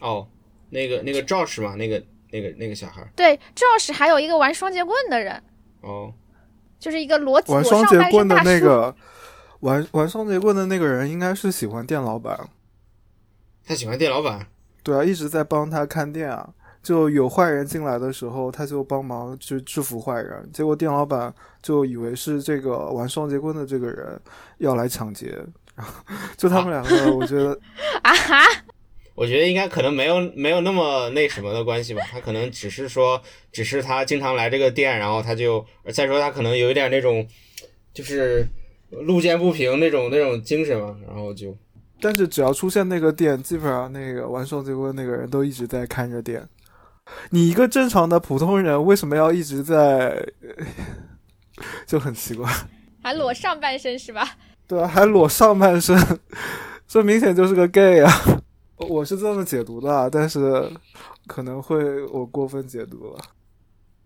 [0.00, 0.28] 哦，
[0.68, 5.42] 那个那个赵氏嘛，那个那个那个小孩儿，对，赵是还有一个玩双截棍的人，
[5.80, 6.12] 哦，
[6.78, 8.42] 就是一个裸玩裸上半双截棍的。
[8.42, 8.94] 那个
[9.60, 12.38] 玩玩双截棍的那个人应该是喜欢店老板，
[13.66, 14.46] 他喜欢店老板，
[14.82, 16.50] 对啊，一直在帮他看店啊。
[16.82, 20.50] 就有坏人进来的时候，他就帮忙去制服坏人。
[20.50, 24.18] 结果店老板就以为是这个玩双截棍的这个人
[24.56, 25.38] 要来抢劫，
[25.74, 25.92] 然 后
[26.38, 27.52] 就他们两个，我觉得
[28.02, 28.46] 啊哈，
[29.20, 33.20] 我觉得应该可能没有没有那么那什么的关系吧，他可能只是说，
[33.52, 35.62] 只是他经常来这个店，然后他就
[35.92, 37.28] 再说他可能有一点那种，
[37.92, 38.48] 就是
[38.88, 41.54] 路见不平那种那种精神嘛，然后就
[42.00, 46.48] 但是只要出现那个店，基本上那个玩双节棍那个人都一直在看着店。
[47.28, 50.26] 你一个正常的普通人，为什么要一直在？
[51.86, 52.50] 就很奇怪。
[53.02, 54.26] 还裸上半身是吧？
[54.66, 55.94] 对啊，还裸上半身，
[56.88, 58.39] 这明显就是个 gay 啊！
[58.88, 60.70] 我是这么解读的啊，但是
[61.26, 63.18] 可能会我过分解读了。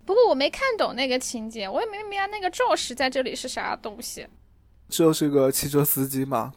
[0.04, 4.26] 不过我没看懂那个情节，我也没明白那个赵石在这里是啥东西。
[4.88, 6.52] 就是个汽车司机嘛，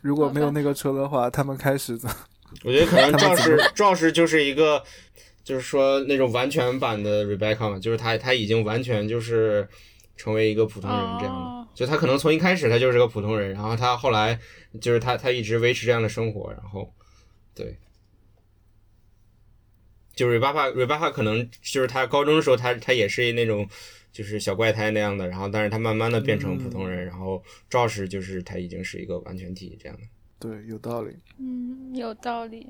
[0.00, 2.08] 如果没有那个车的话，他们开始怎
[2.64, 4.82] 我觉得可能赵他们怎氏赵氏就是一个，
[5.42, 9.68] 就是说那种完全版的 Rebecca 嘛，就是他他已经完全就是
[10.16, 14.38] 成为一个普通人这样的，哦就他可能从一开始他就是个普通人，然后他后来
[14.80, 16.92] 就是他他一直维持这样的生活，然后
[17.54, 17.76] 对。
[20.12, 23.66] 就 Rebecca Rebecca 可能就是他高中的时候，他他也是那种
[24.12, 30.02] 就是小怪胎那样的，然后但是他慢慢的变成普通人，然后赵氏就是他已经是一个完全体这样的。
[30.38, 31.16] 对，有道理。
[31.38, 32.66] 嗯，有道理。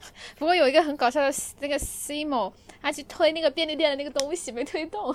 [0.38, 5.14] 不过有一个很搞笑的，那个 Simo，他去推那个便利店的那个东西没推动，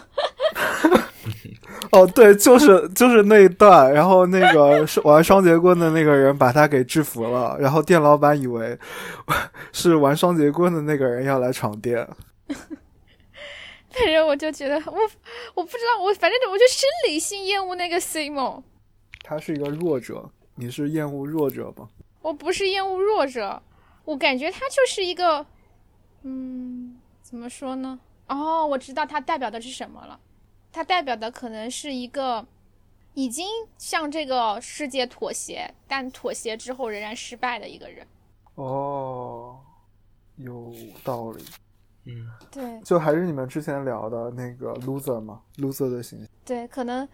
[1.91, 8.77] 哦，对，就是就是那一段，然后那个 是玩双节棍的那个人把他给制服了，然后店老板以为
[9.71, 12.07] 是玩双节棍的那个人要来闯店。
[12.47, 14.97] 反正我就觉得我
[15.53, 18.61] 我不知道，我反正我就生理性厌恶那个 Simo。
[19.23, 21.88] 他是一个弱者，你是厌恶弱者吗？
[22.21, 23.61] 我不是厌恶弱者，
[24.05, 25.45] 我感觉他就是一个，
[26.21, 27.99] 嗯，怎么说呢？
[28.27, 30.19] 哦，我知道他代表的是什么了，
[30.71, 32.45] 他代表的可能是一个
[33.13, 33.47] 已经
[33.77, 38.05] 向这个世界妥协，但妥协之后仍然失败的一个人。
[38.55, 39.59] 哦，
[40.37, 41.43] 有道理。
[42.07, 46.27] 嗯，对就还是你们之前聊的那个 loser 嘛，loser 的形象。
[46.45, 47.07] 对，可能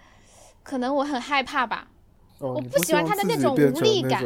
[0.64, 1.88] 可能我很害怕吧。
[2.40, 4.22] 哦，我不喜欢他的那种无力感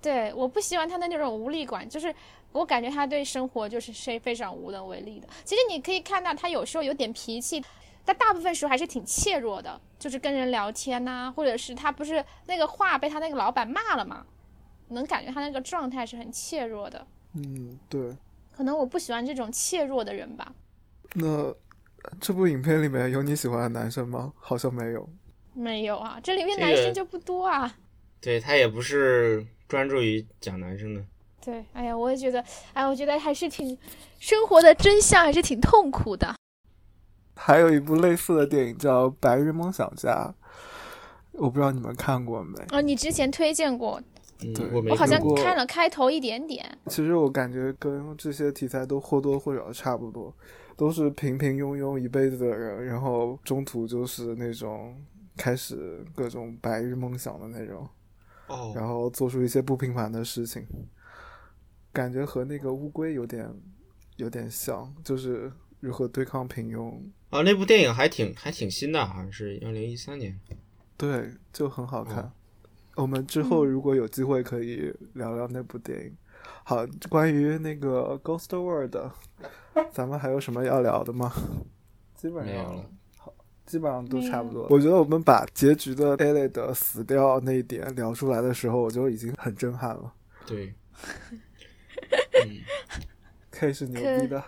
[0.00, 2.14] 对，我不喜欢他的那种无力感，就是
[2.52, 5.28] 我感觉他对生活就是是非常无能为力的。
[5.44, 7.62] 其实你可以看到他有时候有点脾气，
[8.04, 14.24] 但大部分时候还是挺怯弱的，就是跟人聊天呐、或者是他不是那个话被他那个老板骂了嘛，
[14.88, 17.06] 能感觉他那个状态是很怯弱的。
[17.34, 18.16] 嗯，对。
[18.56, 20.52] 可能我不喜欢这种怯弱的人吧。
[21.14, 21.54] 那
[22.20, 24.32] 这部影片里面有你喜欢的男生吗？
[24.36, 25.08] 好像没有。
[25.54, 27.76] 没有啊，这里面男生就不多啊。
[28.20, 31.04] 对他也不是专注于讲男生的。
[31.44, 33.76] 对，哎呀，我也觉得，哎，我觉得还是挺
[34.18, 36.34] 生活的真相，还是挺痛苦的。
[37.34, 40.34] 还有一部类似的电影叫《白日梦想家》，
[41.32, 42.58] 我不知道你们看过没？
[42.72, 44.02] 哦，你之前推荐过，
[44.42, 46.66] 嗯对，我我好像看了开头一点点。
[46.86, 50.34] 其实我感觉跟这些题材都或多或少差不多，
[50.76, 55.00] 都是平平庸庸一辈子的人，然后中途就是那种
[55.36, 57.88] 开始各种白日梦想的那种，
[58.48, 60.66] 哦，然后做出一些不平凡的事情，
[61.92, 63.48] 感觉和那个乌龟有点
[64.16, 70.38] 有点像，就是如何对抗平庸，啊，那部电影还挺还挺新的，好像是二零一三年。
[70.96, 72.18] 对，就很好看。
[72.24, 72.32] 哦
[72.96, 76.16] 我们之后如果有机会可以聊聊那部电影。
[76.64, 78.96] 好，关于那个《Ghost World》，
[79.92, 81.32] 咱们还有什么要聊的吗？
[82.16, 82.90] 基本上没有了，
[83.68, 84.62] 基本上都差不多。
[84.62, 90.12] 没我觉得我们把结局的 e l 的死掉那一点聊出来的时候，我就已经很震撼了。
[90.46, 90.74] 对，
[92.42, 92.58] 嗯
[93.50, 94.42] ，K 是牛逼的，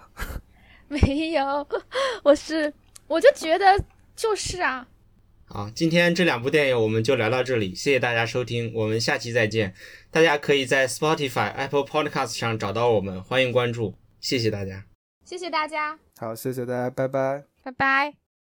[0.89, 1.69] 没有，
[2.25, 2.73] 我是
[3.07, 3.85] 我就觉得
[4.17, 4.89] 就是啊，
[5.45, 9.75] 好，今天这两部电影我们就聊到这里，谢谢大家收听，我们下期再见。
[10.11, 14.85] 大家可以在 Spotify、Apple Podcast 上找到我们，欢迎关注，谢谢大家。
[15.25, 17.45] 谢谢大家，好，谢谢大家，拜拜。
[17.63, 18.30] 拜拜。